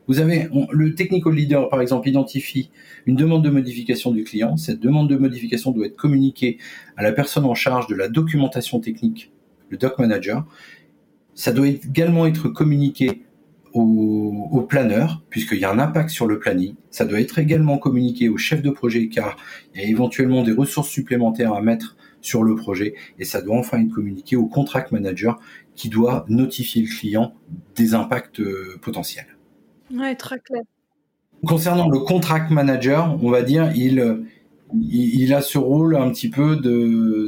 [0.08, 2.70] Vous avez le technical leader, par exemple, identifie
[3.06, 4.58] une demande de modification du client.
[4.58, 6.58] Cette demande de modification doit être communiquée
[6.97, 9.32] à la personne en charge de la documentation technique,
[9.70, 10.45] le doc manager.
[11.36, 13.24] Ça doit également être communiqué
[13.72, 16.76] au, au planeur, puisqu'il y a un impact sur le planning.
[16.91, 19.38] Ça doit être également communiqué au chef de projet, car
[19.74, 22.95] il y a éventuellement des ressources supplémentaires à mettre sur le projet.
[23.19, 25.39] Et ça doit enfin être communiqué au contract manager,
[25.76, 27.34] qui doit notifier le client
[27.76, 29.38] des impacts euh, potentiels.
[29.93, 30.63] Ouais, très clair.
[31.45, 34.26] Concernant le contract manager, on va dire, il,
[34.82, 36.55] il, a ce rôle un petit peu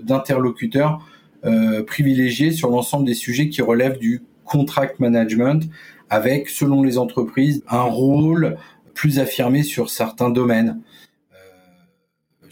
[0.04, 1.06] d'interlocuteur
[1.46, 5.70] euh, privilégié sur l'ensemble des sujets qui relèvent du contract management,
[6.10, 8.58] avec, selon les entreprises, un rôle
[8.94, 10.80] plus affirmé sur certains domaines.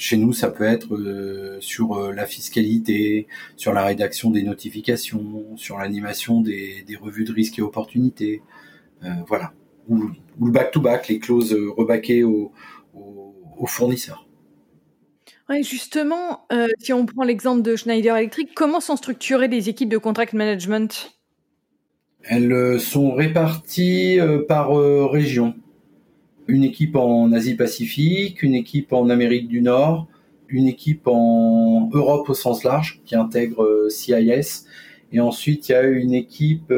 [0.04, 4.44] Euh, chez nous, ça peut être euh, sur euh, la fiscalité, sur la rédaction des
[4.44, 8.42] notifications, sur l'animation des, des, revues de risques et opportunités.
[9.28, 9.54] voilà
[9.90, 10.10] ou,
[10.42, 12.52] le back-to-back, les clauses euh, rebaquées aux,
[13.66, 14.28] fournisseurs.
[15.50, 19.90] Ouais, justement, euh, si on prend l'exemple de Schneider Electric, comment sont structurées les équipes
[19.90, 21.14] de contract management?
[22.24, 24.72] Elles euh, sont réparties par
[25.12, 25.56] région.
[26.48, 30.08] Une équipe en Asie-Pacifique, une équipe en Amérique du Nord,
[30.50, 34.66] une équipe en Europe au sens large qui intègre CIS,
[35.12, 36.72] et ensuite il y a une équipe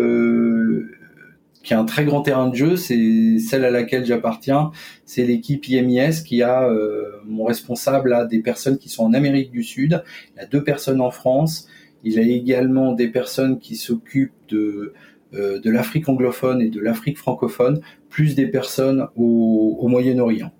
[1.65, 4.71] qui a un très grand terrain de jeu, c'est celle à laquelle j'appartiens,
[5.05, 9.51] c'est l'équipe IMIS qui a euh, mon responsable a des personnes qui sont en Amérique
[9.51, 10.03] du Sud,
[10.35, 11.67] il a deux personnes en France,
[12.03, 14.93] il a également des personnes qui s'occupent de
[15.33, 17.81] euh, de l'Afrique anglophone et de l'Afrique francophone,
[18.15, 20.51] plus des personnes au, Moyen-Orient.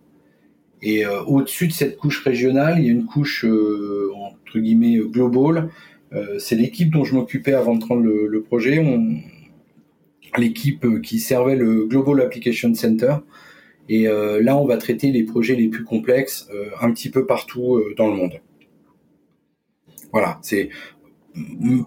[0.81, 5.69] Et euh, au-dessus de cette couche régionale, il y a une couche entre guillemets global.
[6.37, 8.83] c'est l'équipe dont je m'occupais avant de prendre le, projet.
[10.37, 13.15] L'équipe euh, qui servait le Global Application Center.
[13.87, 17.25] Et euh, là, on va traiter les projets les plus complexes euh, un petit peu
[17.25, 18.33] partout dans le monde.
[20.11, 20.39] Voilà.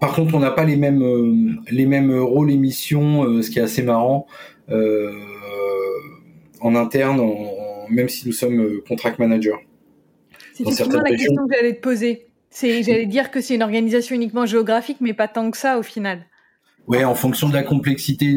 [0.01, 3.63] Par contre, on n'a pas les mêmes les mêmes rôles et missions, ce qui est
[3.63, 4.27] assez marrant
[6.61, 7.21] en interne,
[7.91, 9.59] même si nous sommes contract manager.
[10.55, 12.27] C'est effectivement la question que j'allais te poser.
[12.51, 15.83] C'est, j'allais dire que c'est une organisation uniquement géographique, mais pas tant que ça au
[15.83, 16.25] final.
[16.89, 18.35] Ouais, en fonction de la complexité,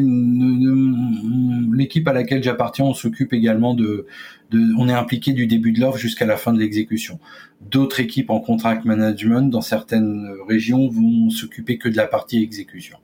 [1.74, 4.06] l'équipe à laquelle j'appartiens, on s'occupe également de,
[4.50, 7.18] de, on est impliqué du début de l'offre jusqu'à la fin de l'exécution.
[7.62, 12.98] D'autres équipes en contract management dans certaines régions vont s'occuper que de la partie exécution.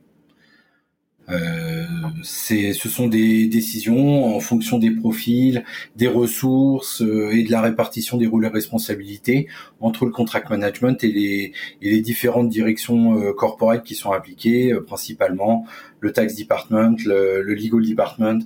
[1.31, 1.85] Euh,
[2.23, 5.65] ce sont des décisions en fonction des profils,
[5.97, 9.49] des ressources euh, et de la répartition des rôles et responsabilités
[9.81, 11.53] entre le contract management et les,
[11.83, 15.67] et les différentes directions euh, corporate qui sont appliquées, euh, principalement
[16.01, 18.41] le tax department, le, le legal department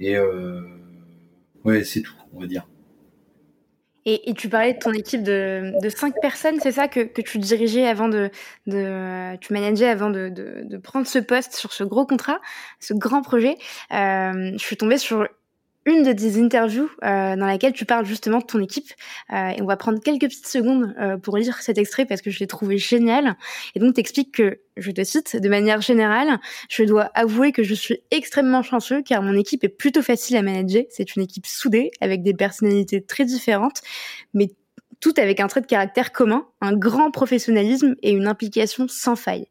[0.00, 0.16] et
[1.64, 2.66] ouais c'est tout on va dire.
[4.10, 7.86] Et, tu parlais de ton équipe de, de cinq personnes, c'est ça que, tu dirigeais
[7.86, 8.30] avant de,
[8.66, 12.40] tu manageais avant de, prendre ce poste sur ce gros contrat,
[12.80, 13.56] ce grand projet.
[13.92, 15.28] Euh, je suis tombée sur
[15.88, 18.92] une de tes interviews euh, dans laquelle tu parles justement de ton équipe.
[19.32, 22.30] Euh, et on va prendre quelques petites secondes euh, pour lire cet extrait parce que
[22.30, 23.36] je l'ai trouvé génial.
[23.74, 27.74] Et donc t'expliques que, je te cite, de manière générale, je dois avouer que je
[27.74, 30.84] suis extrêmement chanceux car mon équipe est plutôt facile à manager.
[30.90, 33.80] C'est une équipe soudée avec des personnalités très différentes,
[34.34, 34.50] mais
[35.00, 39.46] tout avec un trait de caractère commun, un grand professionnalisme et une implication sans faille.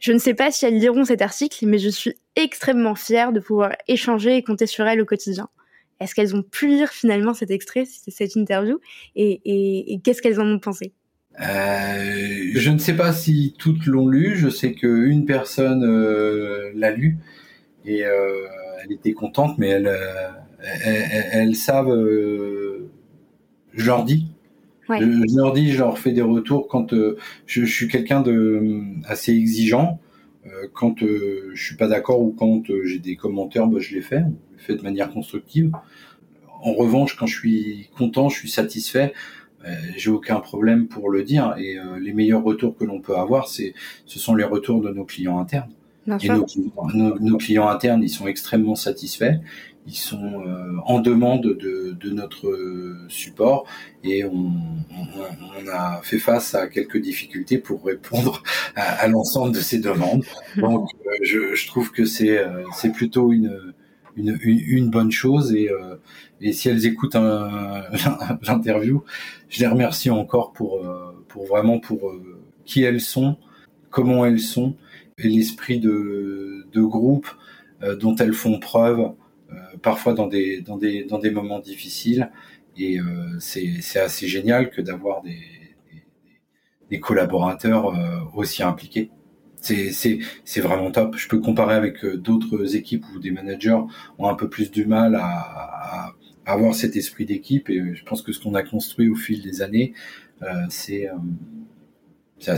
[0.00, 3.40] Je ne sais pas si elles liront cet article, mais je suis extrêmement fière de
[3.40, 5.48] pouvoir échanger et compter sur elles au quotidien.
[6.00, 8.78] Est-ce qu'elles ont pu lire finalement cet extrait, cette interview,
[9.16, 10.92] et, qu'est-ce qu'elles en ont pensé?
[11.40, 14.36] Euh, Je ne sais pas si toutes l'ont lu.
[14.36, 17.18] Je sais qu'une personne euh, l'a lu
[17.84, 18.46] et euh,
[18.84, 19.98] elle était contente, mais elles,
[20.84, 21.94] elles, savent.
[23.72, 24.28] je leur dis.
[24.88, 26.94] Je, leur dis, je leur fais des retours quand
[27.46, 30.00] je, suis quelqu'un de assez exigeant.
[30.72, 34.22] Quand je suis pas d'accord ou quand j'ai des commentaires, bah, je les fais
[34.58, 35.72] fait de manière constructive.
[36.60, 39.14] En revanche, quand je suis content, je suis satisfait,
[39.64, 41.54] euh, j'ai aucun problème pour le dire.
[41.58, 43.74] Et euh, les meilleurs retours que l'on peut avoir, c'est,
[44.06, 45.70] ce sont les retours de nos clients internes.
[46.20, 46.28] et
[46.94, 49.40] nos, clients internes, ils sont extrêmement satisfaits.
[49.88, 53.66] Ils sont euh, en demande de, notre support
[54.04, 54.52] et on,
[55.72, 58.42] a fait face à quelques difficultés pour répondre
[58.76, 60.24] à, l'ensemble de ces demandes.
[60.56, 60.88] Donc,
[61.22, 63.74] je, je trouve que c'est c'est plutôt une
[64.18, 65.96] une, une, bonne chose et, euh,
[66.40, 67.14] et si elles écoutent
[68.42, 69.04] l'interview,
[69.48, 73.36] je les remercie encore pour, euh, pour vraiment pour euh, qui elles sont,
[73.90, 74.74] comment elles sont
[75.18, 77.28] et l'esprit de, de groupe
[78.00, 79.12] dont elles font preuve
[79.82, 82.30] parfois dans des dans des dans des moments difficiles
[82.76, 82.98] et
[83.40, 85.40] c'est assez génial que d'avoir des,
[86.90, 87.92] des, collaborateurs
[88.34, 89.10] aussi impliqués
[89.60, 91.16] c'est vraiment top.
[91.16, 93.78] Je peux comparer avec euh, d'autres équipes où des managers
[94.18, 96.14] ont un peu plus du mal à,
[96.46, 99.60] avoir cet esprit d'équipe et je pense que ce qu'on a construit au fil des
[99.60, 99.92] années,
[100.40, 102.54] euh, c'est euh,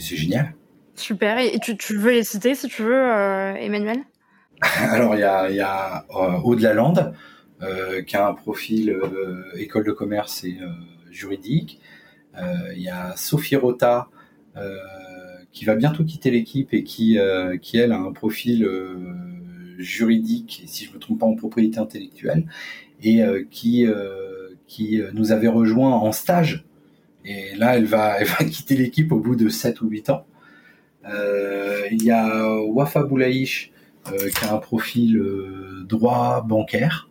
[0.00, 0.52] génial.
[0.96, 1.38] Super.
[1.38, 3.06] Et tu, veux les citer si tu veux,
[3.56, 3.98] Emmanuel?
[4.78, 6.04] Alors il y a, y a
[6.60, 7.14] la Lande
[8.06, 8.96] qui a un profil
[9.54, 10.58] école de commerce et
[11.10, 11.80] juridique.
[12.36, 14.08] Il y a Sophie Rota
[15.52, 18.94] qui va bientôt quitter l'équipe et qui, euh, qui elle a un profil euh,
[19.78, 22.46] juridique, si je me trompe pas en propriété intellectuelle,
[23.02, 23.86] et euh, qui
[24.66, 26.64] qui nous avait rejoint en stage.
[27.24, 30.26] Et là, elle va, elle va quitter l'équipe au bout de 7 ou 8 ans.
[31.90, 33.72] il y a Wafa Boulaïch,
[34.04, 35.22] qui a un profil
[35.84, 37.08] droit bancaire,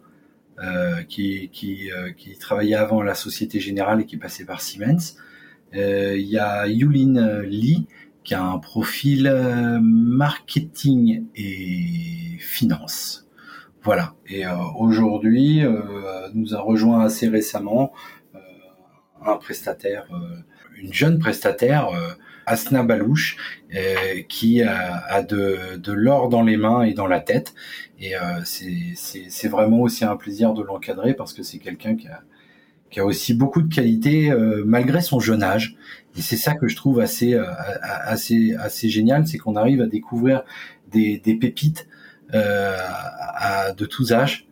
[1.08, 5.16] qui, qui, qui travaillait avant la Société Générale et qui passait par Siemens.
[5.74, 7.88] il y a Yulin Lee,
[8.30, 13.28] qui a un profil euh, marketing et finance.
[13.82, 14.14] Voilà.
[14.28, 17.92] Et euh, aujourd'hui, euh, nous a rejoint assez récemment
[19.26, 20.08] un prestataire,
[20.78, 21.90] une jeune prestataire,
[22.50, 23.38] Asna Balouche,
[24.28, 27.54] qui a, de, l'or dans les mains et dans la tête.
[28.00, 33.34] Et c'est vraiment aussi un plaisir de l'encadrer parce que c'est quelqu'un qui a, aussi
[33.34, 34.32] beaucoup de qualités
[34.66, 35.76] malgré son jeune âge.
[36.18, 37.45] Et c'est ça que je trouve assez euh,
[38.84, 40.43] génial, c'est qu'on arrive à découvrir
[40.91, 41.88] des, pépites
[42.34, 44.47] euh, de tous âges.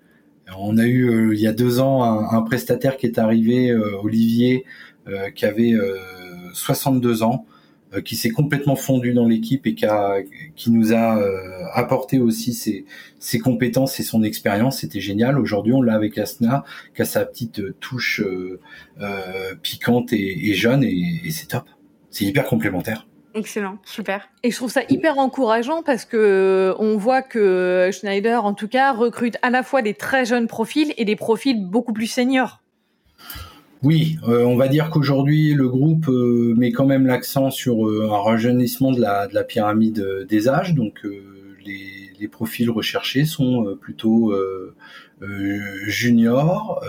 [0.57, 3.99] On a eu euh, il y a deux ans un, prestataire qui est arrivé, euh,
[4.01, 4.65] Olivier,
[5.35, 5.73] qui avait
[6.51, 7.45] 62 ans,
[8.03, 10.17] qui s'est complètement fondu dans l'équipe et qui, a,
[10.55, 11.21] qui nous a
[11.73, 12.85] apporté aussi ses,
[13.19, 14.79] ses, compétences et son expérience.
[14.79, 15.39] C'était génial.
[15.39, 16.63] Aujourd'hui, on l'a avec Asna,
[16.95, 21.65] qui a sa petite touche euh, piquante et, et jeune, et, et c'est top.
[22.09, 23.07] C'est hyper complémentaire.
[23.37, 24.29] Excellent, super.
[24.41, 28.93] Et je trouve ça hyper encourageant parce que on voit que Schneider, en tout cas,
[28.93, 32.63] recrute à la fois des très jeunes profils et des profils beaucoup plus seniors.
[33.83, 38.09] Oui, euh, on va dire qu'aujourd'hui le groupe euh, met quand même l'accent sur euh,
[38.11, 41.05] un rajeunissement de la, de la pyramide des âges, donc
[41.65, 44.33] les, les, profils recherchés sont plutôt
[45.85, 46.83] juniors.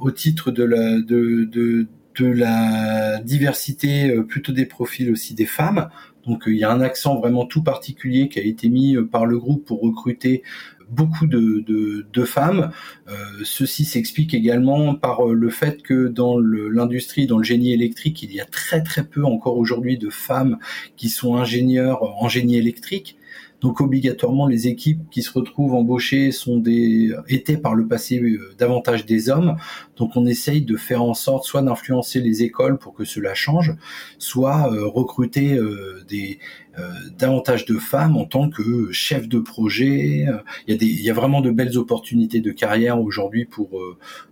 [0.00, 1.88] Au titre de la, de, de,
[2.20, 5.88] de la diversité euh, plutôt des profils aussi des femmes.
[6.26, 9.06] Donc euh, il y a un accent vraiment tout particulier qui a été mis euh,
[9.06, 10.42] par le groupe pour recruter
[10.90, 12.72] beaucoup de, femmes.
[13.08, 13.14] Euh,
[13.44, 18.40] ceci s'explique également par le fait que dans l'industrie, dans le génie électrique, il y
[18.40, 20.58] a très très peu encore aujourd'hui de femmes
[20.96, 23.17] qui sont ingénieurs en génie électrique.
[23.60, 28.54] Donc obligatoirement, les équipes qui se retrouvent embauchées sont des étaient par le passé euh,
[28.58, 29.56] davantage des hommes.
[29.96, 33.74] Donc on essaye de faire en sorte soit d'influencer les écoles pour que cela change,
[34.18, 36.38] soit euh, recruter euh, des
[36.78, 40.26] euh, davantage de femmes en tant que chef de projet.
[40.66, 43.70] Il y, a des, il y a vraiment de belles opportunités de carrière aujourd'hui pour,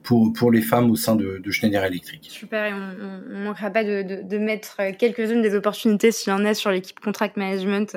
[0.05, 2.29] pour, pour les femmes au sein de, de Schneider Electric.
[2.31, 6.37] Super, et on ne manquera pas de, de, de mettre quelques-unes des opportunités s'il y
[6.37, 7.97] en a sur l'équipe Contract Management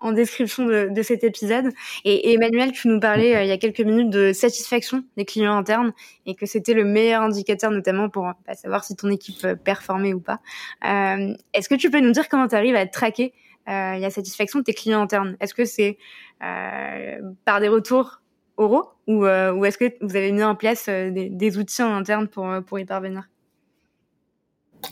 [0.00, 1.72] en, description de, cet épisode.
[2.04, 5.92] Et, Emmanuel, tu nous parlais il y a quelques minutes de satisfaction des clients internes
[6.26, 10.20] et que c'était le meilleur indicateur notamment pour bah, savoir si ton équipe performait ou
[10.20, 10.40] pas.
[10.84, 13.32] Euh, Est-ce que tu peux nous dire comment tu arrives à traquer
[13.68, 15.36] euh, la satisfaction de tes clients internes?
[15.40, 15.98] Est-ce que c'est
[16.42, 18.22] euh, par des retours
[18.56, 22.28] oraux ou, euh, est-ce que vous avez mis en place euh, des, outils en interne
[22.28, 23.28] pour, pour y parvenir?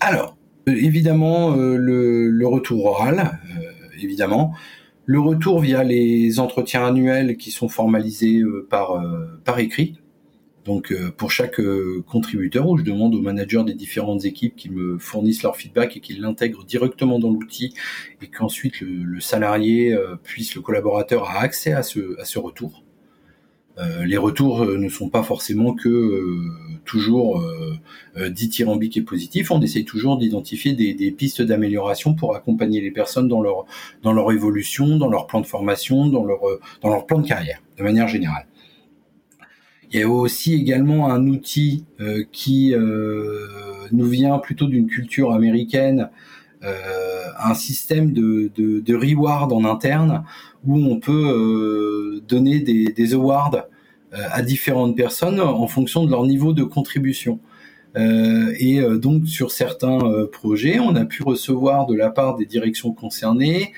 [0.01, 3.39] Alors, évidemment, le, retour oral,
[4.03, 4.55] évidemment.
[5.07, 9.03] Le retour via les entretiens annuels qui sont formalisés par,
[9.44, 9.99] par écrit.
[10.68, 14.68] Donc euh, pour chaque euh, contributeur, où je demande aux managers des différentes équipes qui
[14.68, 17.72] me fournissent leur feedback et qu'ils l'intègrent directement dans l'outil,
[18.20, 22.82] et qu'ensuite le, salarié euh, puisse, le collaborateur a accès à ce, à ce retour.
[24.05, 26.41] Les retours ne sont pas forcément que
[26.85, 27.45] toujours
[28.29, 29.53] dithyrambiques et positifs.
[29.53, 33.66] On essaye toujours d'identifier des, pistes d'amélioration pour accompagner les personnes dans leur
[34.03, 36.41] dans leur évolution, dans leur plan de formation, dans leur
[36.83, 38.47] dans leur plan de carrière, de manière générale.
[39.91, 43.47] Il y a aussi également un outil euh, qui euh,
[43.91, 46.11] nous vient plutôt d'une culture américaine,
[46.62, 47.07] euh,
[47.43, 50.24] un système de, de, de, reward en interne
[50.66, 53.66] où on peut donner des, des awards
[54.12, 57.41] à différentes personnes en fonction de leur niveau de contribution.
[57.97, 62.36] Euh, et euh, donc sur certains euh, projets, on a pu recevoir de la part
[62.36, 63.72] des directions concernées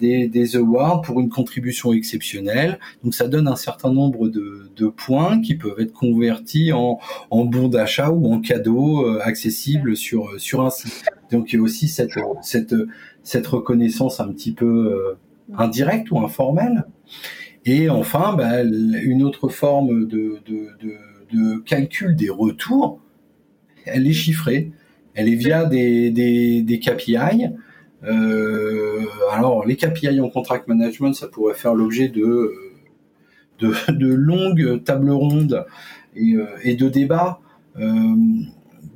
[0.00, 2.78] des, des, awards pour une contribution exceptionnelle.
[3.04, 6.98] Donc ça donne un certain nombre de, de points qui peuvent être convertis en,
[7.30, 11.04] en bons d'achat ou en cadeaux accessibles sur sur un site.
[11.30, 12.74] Donc il y a aussi cette cette
[13.22, 15.16] cette reconnaissance un petit peu
[15.56, 16.84] indirecte ou informelle.
[17.64, 20.96] Et enfin, bah, une autre forme de, de, de,
[21.32, 23.00] de calcul des retours
[23.92, 24.72] elle est chiffrée,
[25.14, 27.48] elle est via des, des, des KPI.
[28.04, 32.54] Euh, alors les KPI en contract management, ça pourrait faire l'objet de,
[33.58, 35.66] de, de longues tables rondes
[36.14, 37.40] et, euh, et de débats.
[37.78, 38.14] Euh,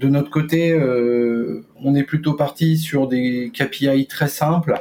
[0.02, 4.74] de notre côté, euh, on est plutôt parti sur des KPI très simples.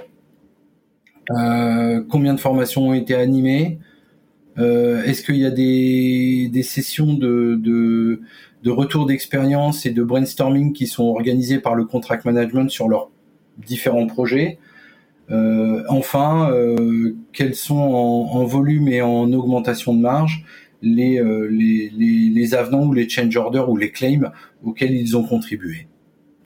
[1.30, 3.80] Euh, combien de formations ont été animées?
[4.58, 8.22] Est-ce qu'il y a des, sessions de,
[8.66, 13.10] retour d'expérience et de brainstorming qui sont organisés par le contract management sur leurs
[13.58, 14.60] différents projets?
[15.32, 20.44] Euh, enfin, euh, quels sont en, volume et en augmentation de marge?
[20.82, 24.32] Les, euh, les, les, les, avenants ou les change orders ou les claims
[24.64, 25.88] auxquels ils ont contribué.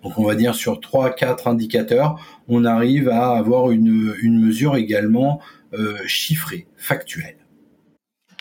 [0.04, 4.76] Donc on va dire sur trois, quatre indicateurs, on arrive à avoir une, une mesure
[4.76, 5.42] également
[5.74, 7.38] euh, chiffrée, factuelle.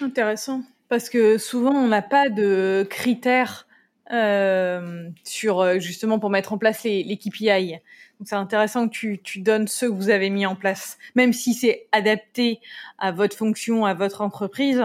[0.01, 3.67] Intéressant parce que souvent on n'a pas de critères
[4.13, 7.77] euh, sur justement pour mettre en place les, les KPI.
[8.21, 11.33] Donc c'est intéressant que tu, tu donnes ceux que vous avez mis en place, même
[11.33, 12.61] si c'est adapté
[12.99, 14.83] à votre fonction, à votre entreprise.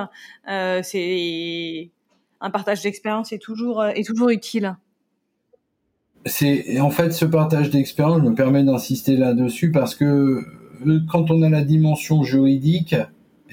[0.50, 1.90] Euh, c'est
[2.42, 4.76] un partage d'expérience est toujours euh, est toujours utile.
[6.26, 10.44] C'est en fait ce partage d'expérience me permet d'insister là-dessus parce que
[11.10, 12.96] quand on a la dimension juridique,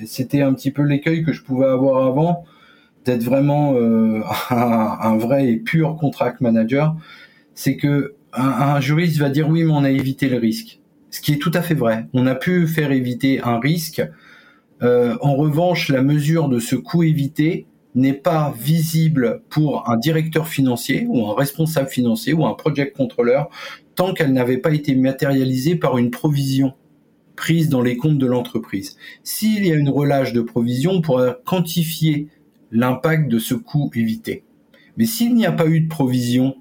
[0.04, 2.44] c'était un petit peu l'écueil que je pouvais avoir avant,
[3.04, 4.20] d'être vraiment euh,
[4.50, 6.96] un, vrai et pur contract manager,
[7.54, 10.80] c'est que un, juriste va dire oui, mais on a évité le risque.
[11.10, 12.06] Ce qui est tout à fait vrai.
[12.12, 14.02] On a pu faire éviter un risque.
[14.82, 20.48] Euh, en revanche, la mesure de ce coût évité n'est pas visible pour un directeur
[20.48, 23.42] financier ou un responsable financier ou un project controller
[23.94, 26.74] tant qu'elle n'avait pas été matérialisée par une provision
[27.34, 28.96] prise dans les comptes de l'entreprise.
[29.22, 32.28] S'il y a une relâche de provision, on pourra quantifier
[32.70, 34.44] l'impact de ce coût évité.
[34.96, 36.56] Mais s'il n'y a pas eu de provision,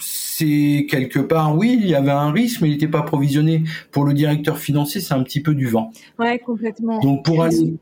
[0.00, 3.64] c'est quelque part, oui, il y avait un risque, mais il n'était pas provisionné.
[3.90, 5.92] Pour le directeur financier, c'est un petit peu du vent.
[6.18, 7.00] Ouais, complètement.
[7.00, 7.74] Donc pour aller,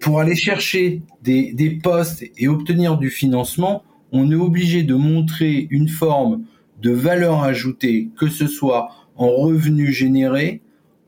[0.00, 3.82] pour aller chercher des, des postes et obtenir du financement,
[4.12, 6.44] on est obligé de montrer une forme
[6.80, 10.62] de valeur ajoutée, que ce soit en revenus générés,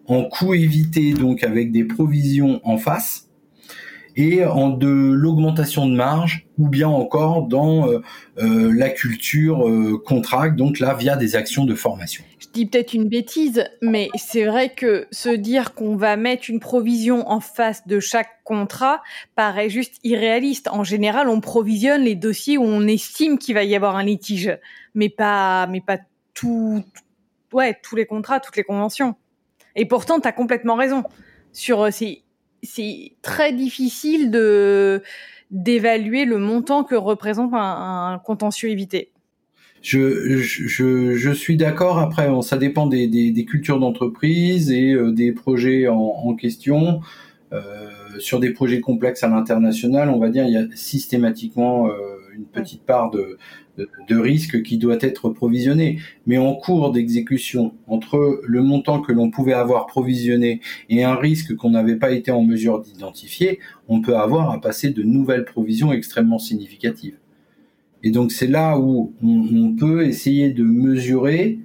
[0.07, 3.30] en coûts évités, donc avec des provisions en face,
[4.17, 8.03] et en de l'augmentation de marge ou bien encore dans euh,
[8.39, 12.23] euh, la culture euh, contract, donc là via des actions de formation.
[12.39, 16.61] Je dis peut-être une bêtise, mais c'est vrai que se dire qu'on va mettre une
[16.61, 19.03] provision en face de chaque contrat
[19.37, 20.69] paraît juste irréaliste.
[20.69, 24.59] En général, on provisionne les dossiers où on estime qu'il va y avoir un litige,
[24.95, 25.99] mais pas, mais pas
[26.35, 26.85] tout,
[27.53, 29.15] ouais, tous les contrats, toutes les conventions.
[29.77, 31.05] Et pourtant, tu as complètement raison
[31.53, 32.23] sur ces
[32.63, 35.03] c'est très difficile de
[35.51, 39.11] d'évaluer le montant que représente un, contentieux évité.
[39.83, 41.99] Je, je, je suis d'accord.
[41.99, 47.01] Après, ça dépend des, des, des cultures d'entreprise et euh, des projets en, en question.
[47.53, 47.89] Euh,
[48.21, 51.93] sur des projets complexes à l'international, on va dire, il y a systématiquement euh,
[52.33, 53.39] une petite part de,
[54.09, 55.99] de, risque qui doit être provisionné.
[56.27, 61.55] Mais en cours d'exécution, entre le montant que l'on pouvait avoir provisionné et un risque
[61.57, 65.93] qu'on n'avait pas été en mesure d'identifier, on peut avoir à passer de nouvelles provisions
[65.93, 67.17] extrêmement significatives.
[68.03, 71.59] Et donc c'est là où on, peut essayer de mesurer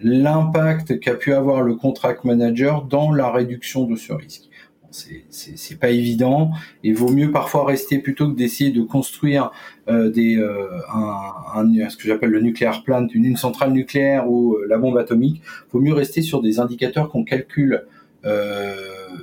[0.00, 4.50] l'impact qu'a pu avoir le contract manager dans la réduction de ce risque
[5.30, 6.52] c'est pas évident
[6.82, 9.50] et vaut mieux parfois rester plutôt que d'essayer de construire
[9.88, 14.54] euh, des euh, un, ce que j'appelle le nucléaire plant, une, une, centrale nucléaire ou
[14.54, 15.42] euh, la bombe atomique.
[15.72, 17.84] Vaut mieux rester sur des indicateurs qu'on calcule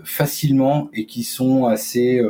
[0.03, 2.22] facilement et qui sont assez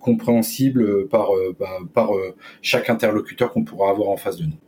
[0.00, 1.28] compréhensibles par
[1.60, 2.10] bah, par
[2.60, 4.58] chaque interlocuteur qu'on pourra avoir en face de nous.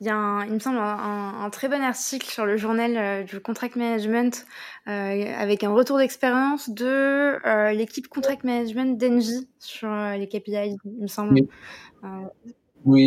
[0.00, 3.40] Il y a, il me semble, un, très bon article sur le journal euh, du
[3.40, 4.46] contract management
[4.88, 11.02] euh, avec un retour d'expérience de euh, l'équipe contract management d'Engie sur les KPI, il
[11.02, 11.34] me semble.
[11.34, 11.48] Oui,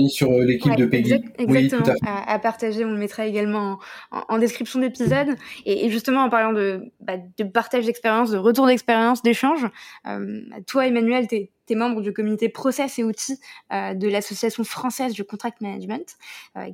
[0.10, 1.14] sur euh, l'équipe de Peggy.
[1.38, 1.84] exactement.
[1.86, 3.80] Oui, à, à, partager, on le mettra également
[4.12, 5.36] en, description d'épisode.
[5.66, 9.68] Et, justement, en parlant de, bah, de partage d'expérience, de retour d'expérience, d'échange,
[10.08, 13.40] euh, toi, Emmanuel, tu es, membre du comité process et outils
[13.72, 16.18] euh, de l'association française du contract management,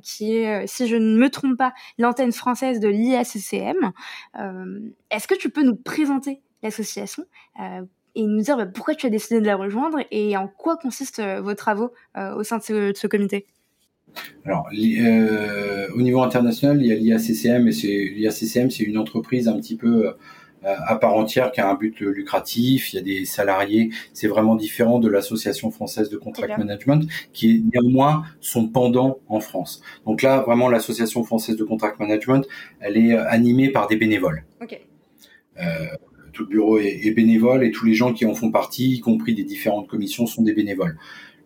[0.02, 3.92] qui est, si je ne me trompe pas, l'antenne française de l'IACCM.
[5.10, 7.24] Est-ce que tu peux nous présenter l'association
[8.16, 11.20] et nous dire bah, pourquoi tu as décidé de la rejoindre et en quoi consistent
[11.20, 13.46] euh, vos travaux euh, au sein de ce, comité?
[14.44, 19.56] Alors, euh, au niveau international, il y a l'IACCM, et l'IACCM, c'est une entreprise un
[19.60, 20.14] petit peu
[20.62, 22.92] à part entière qui a un but lucratif.
[22.92, 23.90] Il y a des salariés.
[24.12, 29.38] C'est vraiment différent de l'association française de contract management, qui est néanmoins son pendant en
[29.38, 29.80] France.
[30.06, 32.48] Donc là, vraiment, l'association française de contract management,
[32.80, 34.44] elle est animée par des bénévoles.
[34.60, 34.80] Ok.
[35.60, 35.86] Euh,
[36.36, 39.34] tout le bureau est, bénévole et tous les gens qui en font partie, y compris
[39.34, 40.96] des différentes commissions, sont des bénévoles.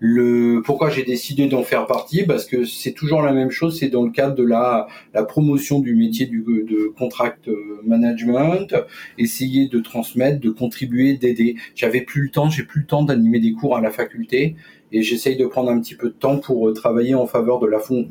[0.02, 2.24] Le pourquoi j'ai décidé d'en faire partie?
[2.24, 5.78] Parce que c'est toujours la même chose, c'est dans le cadre de la, la promotion
[5.78, 7.50] du métier du, de contract
[7.84, 8.74] management,
[9.18, 11.56] essayer de transmettre, de contribuer, d'aider.
[11.74, 14.56] J'avais plus le temps, j'ai plus le temps d'animer des cours à la faculté
[14.90, 17.66] et j'essaye de prendre un petit peu de temps pour euh, travailler en faveur de
[17.66, 18.08] la fond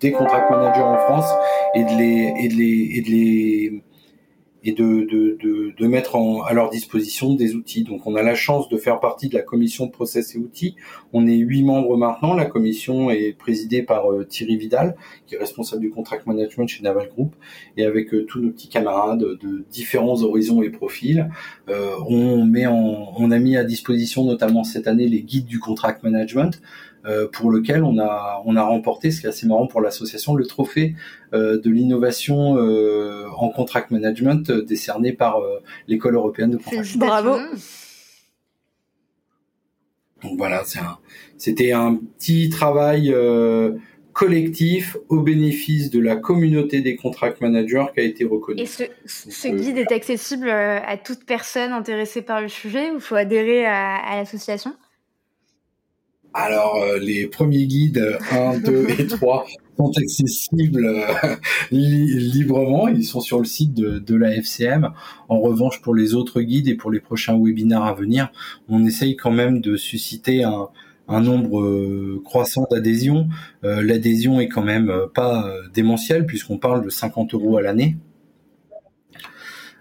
[0.00, 1.30] des contract managers en France
[1.74, 3.82] et de les et de les et de les
[4.64, 7.84] et de, de, de, de mettre en, à leur disposition des outils.
[7.84, 10.76] Donc on a la chance de faire partie de la commission process et outils.
[11.12, 12.34] On est huit membres maintenant.
[12.34, 16.82] La commission est présidée par euh, Thierry Vidal, qui est responsable du contract management chez
[16.82, 17.34] Naval Group,
[17.76, 21.28] et avec euh, tous nos petits camarades de différents horizons et profils.
[21.68, 25.58] Euh, on met en, on a mis à disposition notamment cette année les guides du
[25.58, 26.60] contract management
[27.32, 30.46] pour lequel on a on a remporté, ce qui est assez marrant pour l'association, le
[30.46, 30.94] trophée
[31.32, 35.40] euh, de l'innovation euh, en contract management décerné par
[35.88, 36.96] l'école européenne de contract.
[36.96, 37.38] Bravo.
[40.22, 40.62] Donc voilà,
[41.36, 43.12] c'était un, petit travail
[44.12, 48.60] collectif au bénéfice de la communauté des contract managers qui a été reconnu.
[48.60, 53.16] Et ce, ce guide est accessible à toute personne intéressée par le sujet ou faut
[53.16, 54.76] adhérer à l'association?
[56.34, 59.44] Alors, euh, les premiers guides 1, 2 et 3
[59.76, 61.36] sont accessibles euh,
[61.70, 62.88] librement.
[62.88, 64.90] Ils sont sur le site de, de, la FCM.
[65.28, 68.32] En revanche, pour les autres guides et pour les prochains webinaires à venir,
[68.68, 70.68] on essaye quand même de susciter un,
[71.06, 73.28] un nombre euh, croissant d'adhésions.
[73.62, 77.96] L'adhésion est quand même pas démentielle puisqu'on parle de 50 euros à l'année.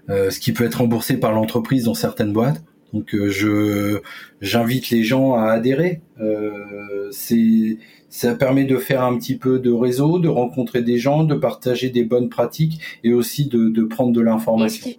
[0.09, 2.61] ce qui peut être remboursé par l'entreprise dans certaines boîtes.
[2.93, 4.01] Donc euh, je
[4.41, 6.01] j'invite les gens à adhérer.
[6.19, 7.77] Euh, c'est
[8.09, 11.89] ça permet de faire un petit peu de réseau, de rencontrer des gens, de partager
[11.89, 14.91] des bonnes pratiques et aussi de, de prendre de l'information.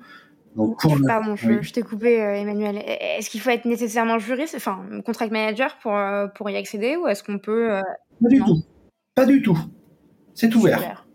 [0.56, 2.82] Donc pour Pardon, je, je t'ai coupé, euh, Emmanuel.
[3.18, 5.98] Est-ce qu'il faut être nécessairement juriste, enfin contract manager pour
[6.34, 7.80] pour y accéder, ou est-ce qu'on peut
[8.22, 8.62] Pas du tout.
[9.14, 9.58] Pas du tout.
[10.34, 11.06] C'est ouvert.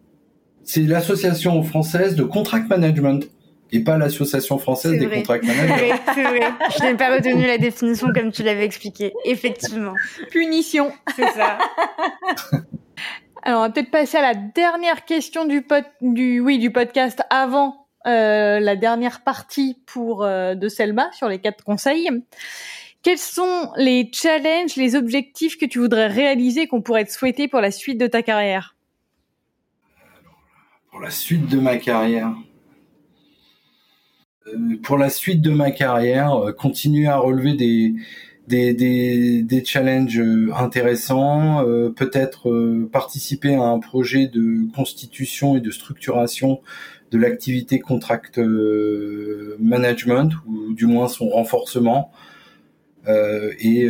[0.63, 3.27] C'est l'association française de contract management
[3.71, 5.93] et pas l'association française des contrats managers.
[6.13, 6.51] c'est vrai.
[6.77, 9.13] Je n'ai pas retenu la définition comme tu l'avais expliqué.
[9.25, 9.93] Effectivement.
[10.31, 10.91] Punition.
[11.15, 11.57] C'est ça.
[13.43, 15.65] Alors, on va peut-être passer à la dernière question du,
[16.01, 21.39] du, oui, du podcast avant euh, la dernière partie pour euh, de Selma sur les
[21.39, 22.09] quatre conseils.
[23.03, 27.61] Quels sont les challenges, les objectifs que tu voudrais réaliser qu'on pourrait te souhaiter pour
[27.61, 28.75] la suite de ta carrière?
[30.91, 32.33] Pour la suite de ma carrière,
[34.83, 37.93] pour la suite de ma carrière, euh, continuer à relever des
[38.47, 40.21] des, des, des challenges
[40.55, 46.61] intéressants, euh, peut-être participer à un projet de constitution et de structuration
[47.11, 48.39] de l'activité contract
[49.59, 52.11] management ou du moins son renforcement
[53.05, 53.89] et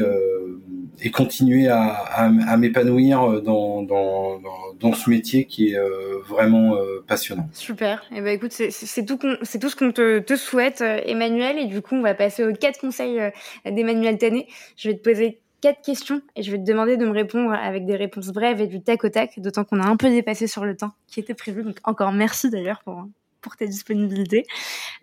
[1.02, 4.40] et continuer à, à, m'épanouir dans, dans,
[4.80, 7.48] dans, ce métier qui est euh, vraiment euh, passionnant.
[7.53, 8.03] Super.
[8.11, 11.57] Et eh ben écoute, c'est tout, c'est tout ce qu'on te, te, souhaite, euh, Emmanuel.
[11.57, 13.19] Et du coup, on va passer aux quatre conseils
[13.65, 14.48] d'Emmanuel Tanet.
[14.76, 17.86] Je vais te poser quatre questions et je vais te demander de me répondre avec
[17.86, 20.65] des réponses brèves et du tac au tac, d'autant qu'on a un peu dépassé sur
[20.65, 21.64] le temps qui était prévu.
[21.64, 23.06] Donc encore merci d'ailleurs pour
[23.41, 24.45] pour ta disponibilité.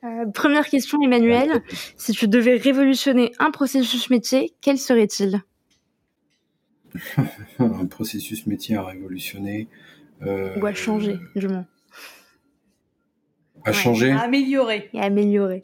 [0.03, 1.63] Euh, première question, Emmanuel.
[1.97, 5.41] Si tu devais révolutionner un processus métier, quel serait-il?
[7.59, 9.69] un processus métier à révolutionner.
[10.23, 11.67] Euh, Ou à changer, du moins.
[13.65, 14.91] À changer À améliorer.
[14.93, 15.61] Et améliorer.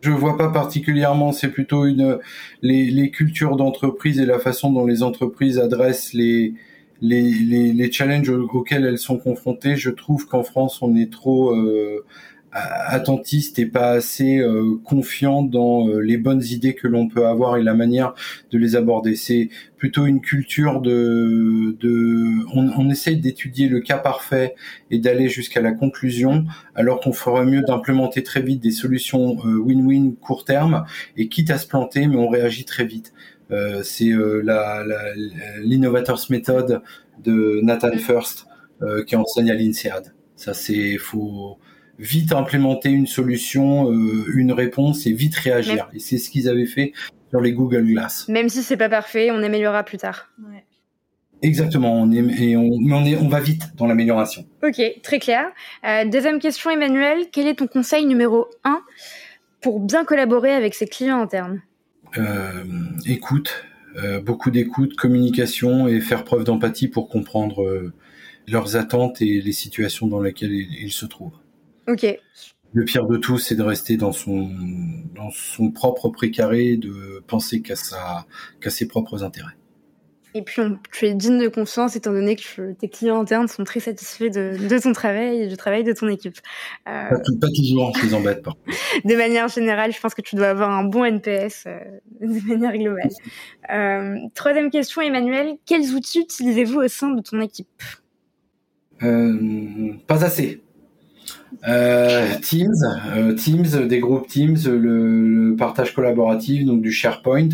[0.00, 2.18] Je vois pas particulièrement, c'est plutôt une
[2.62, 6.54] les, les cultures d'entreprise et la façon dont les entreprises adressent les
[7.02, 9.76] les, les, les challenges auxquels elles sont confrontées.
[9.76, 12.04] Je trouve qu'en France, on est trop euh,
[12.52, 17.56] attentiste et pas assez euh, confiant dans euh, les bonnes idées que l'on peut avoir
[17.56, 18.14] et la manière
[18.50, 19.14] de les aborder.
[19.14, 24.56] C'est plutôt une culture de, de on, on essaye d'étudier le cas parfait
[24.90, 26.44] et d'aller jusqu'à la conclusion,
[26.74, 30.84] alors qu'on ferait mieux d'implémenter très vite des solutions euh, win-win court terme
[31.16, 33.12] et quitte à se planter, mais on réagit très vite.
[33.52, 34.12] Euh, c'est
[34.44, 34.84] la,
[35.62, 36.82] l'innovators method
[37.22, 38.46] de Nathan First
[39.06, 40.14] qui enseigne à l'INSEAD.
[40.36, 41.58] Ça c'est faut
[42.00, 45.88] vite implémenter une solution, euh, une réponse et vite réagir.
[45.92, 46.92] Et c'est ce qu'ils avaient fait
[47.28, 48.26] sur les Google Glass.
[48.28, 50.30] Même si c'est pas parfait, on améliorera plus tard.
[50.42, 50.64] Ouais.
[51.42, 54.44] Exactement, on est, et on, mais on, est, on va vite dans l'amélioration.
[54.62, 55.46] Ok, très clair.
[55.86, 58.80] Euh, deuxième question, Emmanuel, quel est ton conseil numéro un
[59.62, 61.62] pour bien collaborer avec ses clients internes?
[62.18, 62.64] Euh,
[63.06, 63.64] Écoute,
[63.96, 67.92] euh, beaucoup d'écoute, communication et faire preuve d'empathie pour comprendre euh,
[68.46, 71.38] leurs attentes et les situations dans lesquelles ils se trouvent.
[71.90, 72.06] Ok.
[72.72, 74.48] Le pire de tout, c'est de rester dans son
[75.14, 79.56] dans son propre précaré, de penser qu'à ses propres intérêts.
[80.34, 80.62] Et puis,
[80.92, 84.68] tu es digne de confiance étant donné que tes clients internes sont très satisfaits de,
[84.68, 86.36] de ton travail et du travail de ton équipe.
[86.88, 88.52] Euh, pas, pas, toujours, je les embête pas.
[89.04, 91.80] de manière générale, je pense que tu dois avoir un bon NPS euh,
[92.20, 93.10] de manière globale.
[93.72, 95.56] Euh, troisième question, Emmanuel.
[95.66, 97.66] Quels outils utilisez-vous au sein de ton équipe?
[99.00, 100.62] Pas assez.
[101.68, 102.74] Euh, Teams,
[103.14, 107.48] euh, Teams, des groupes Teams, le, partage collaboratif, donc du SharePoint.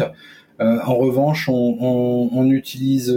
[0.61, 3.15] Euh, en revanche, on n'utilise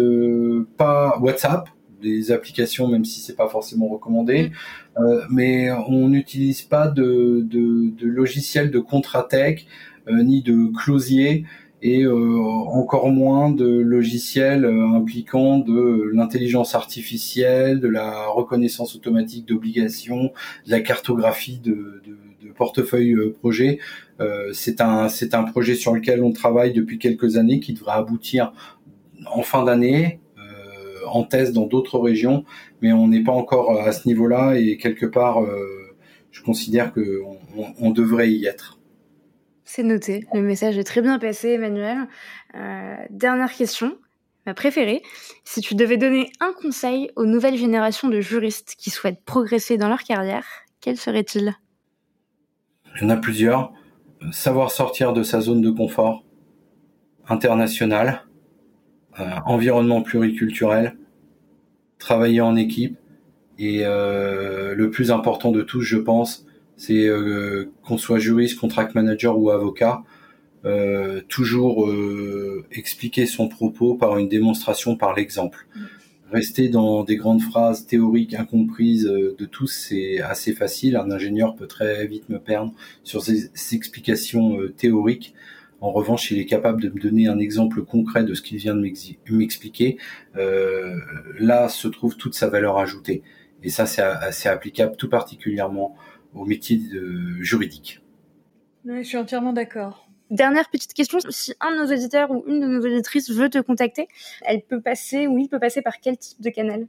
[0.78, 1.70] pas WhatsApp,
[2.02, 4.52] des applications, même si c'est pas forcément recommandé,
[4.98, 5.03] mm.
[5.30, 9.68] mais on n'utilise pas de, de, de logiciel de Contratech
[10.11, 11.45] ni de closier
[11.81, 19.47] et euh, encore moins de logiciels euh, impliquant de l'intelligence artificielle, de la reconnaissance automatique
[19.47, 20.34] d'obligations,
[20.65, 23.80] de la cartographie de, de, de portefeuille euh, projet.
[24.53, 28.51] c'est un c'est un projet sur lequel on travaille depuis quelques années qui devrait aboutir
[29.26, 30.19] en fin d'année
[31.11, 32.43] en test dans d'autres régions,
[32.81, 35.41] mais on n'est pas encore à ce niveau-là et quelque part,
[36.31, 37.22] je considère que
[37.57, 38.78] on, on devrait y être.
[39.72, 40.26] C'est noté.
[40.34, 42.08] Le message est très bien passé, Emmanuel.
[42.56, 44.00] Euh, dernière question,
[44.48, 45.04] ma préférée.
[45.44, 49.88] Si tu devais donner un conseil aux nouvelles générations de juristes qui souhaitent progresser dans
[49.88, 50.44] leur carrière,
[50.82, 51.54] quel serait-il?
[52.96, 53.72] Il y en a plusieurs.
[54.32, 56.26] Savoir sortir de sa zone de confort,
[57.28, 58.24] international,
[59.20, 60.98] euh, environnement pluriculturel,
[62.00, 62.98] travailler en équipe
[63.60, 66.48] et euh, le plus important de tous, je pense,
[66.80, 70.01] c'est euh, qu'on soit juriste, contract manager ou avocat,
[70.64, 75.68] euh, toujours euh, expliquer son propos par une démonstration, par l'exemple.
[76.31, 80.95] Rester dans des grandes phrases théoriques incomprises de tous, c'est assez facile.
[80.95, 82.72] Un ingénieur peut très vite me perdre
[83.03, 85.34] sur ces, explications théoriques.
[85.81, 88.76] En revanche, il est capable de me donner un exemple concret de ce qu'il vient
[88.76, 88.88] de
[89.31, 89.97] m'expliquer.
[90.35, 93.23] là se trouve toute sa valeur ajoutée.
[93.64, 95.97] Et ça, c'est assez applicable tout particulièrement
[96.34, 98.01] au métier de juridique.
[98.85, 100.10] je suis entièrement d'accord.
[100.30, 103.57] Dernière petite question, si un de nos auditeurs ou une de nos auditrices veut te
[103.57, 104.07] contacter,
[104.43, 106.88] elle peut passer ou il peut passer par quel type de canal?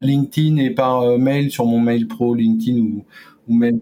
[0.00, 3.04] LinkedIn et par euh, mail sur mon mail pro LinkedIn ou,
[3.48, 3.80] ou mail.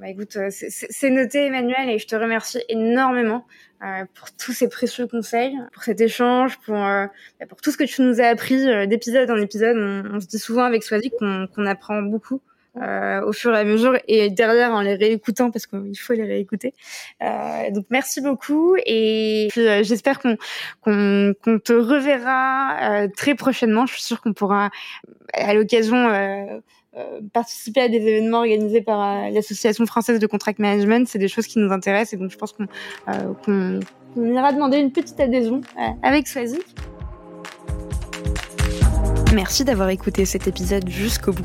[0.00, 3.46] Bah écoute, euh, c'est noté Emmanuel et je te remercie énormément
[3.82, 7.10] euh, pour tous ces précieux conseils, pour cet échange, pour, bah,
[7.48, 9.76] pour tout ce que tu nous as appris d'épisode en épisode.
[10.12, 12.40] On, se dit souvent avec Swazik qu'on apprend beaucoup
[12.82, 16.24] euh, au fur et à mesure et derrière en les réécoutant parce qu'il faut les
[16.24, 16.74] réécouter.
[17.22, 20.36] Euh, donc merci beaucoup et euh, j'espère qu'on
[20.80, 23.86] qu'on qu'on te reverra euh, très prochainement.
[23.86, 24.70] Je suis sûre qu'on pourra
[25.32, 26.60] à l'occasion euh,
[27.32, 31.08] participer à des événements organisés par l'association française de contract management.
[31.08, 32.66] C'est des choses qui nous intéressent et donc je pense qu'on
[33.44, 33.80] qu'on
[34.32, 35.60] ira demander une petite adhésion
[36.02, 36.64] avec Swazik.
[39.34, 41.44] Merci d'avoir écouté cet épisode jusqu'au bout.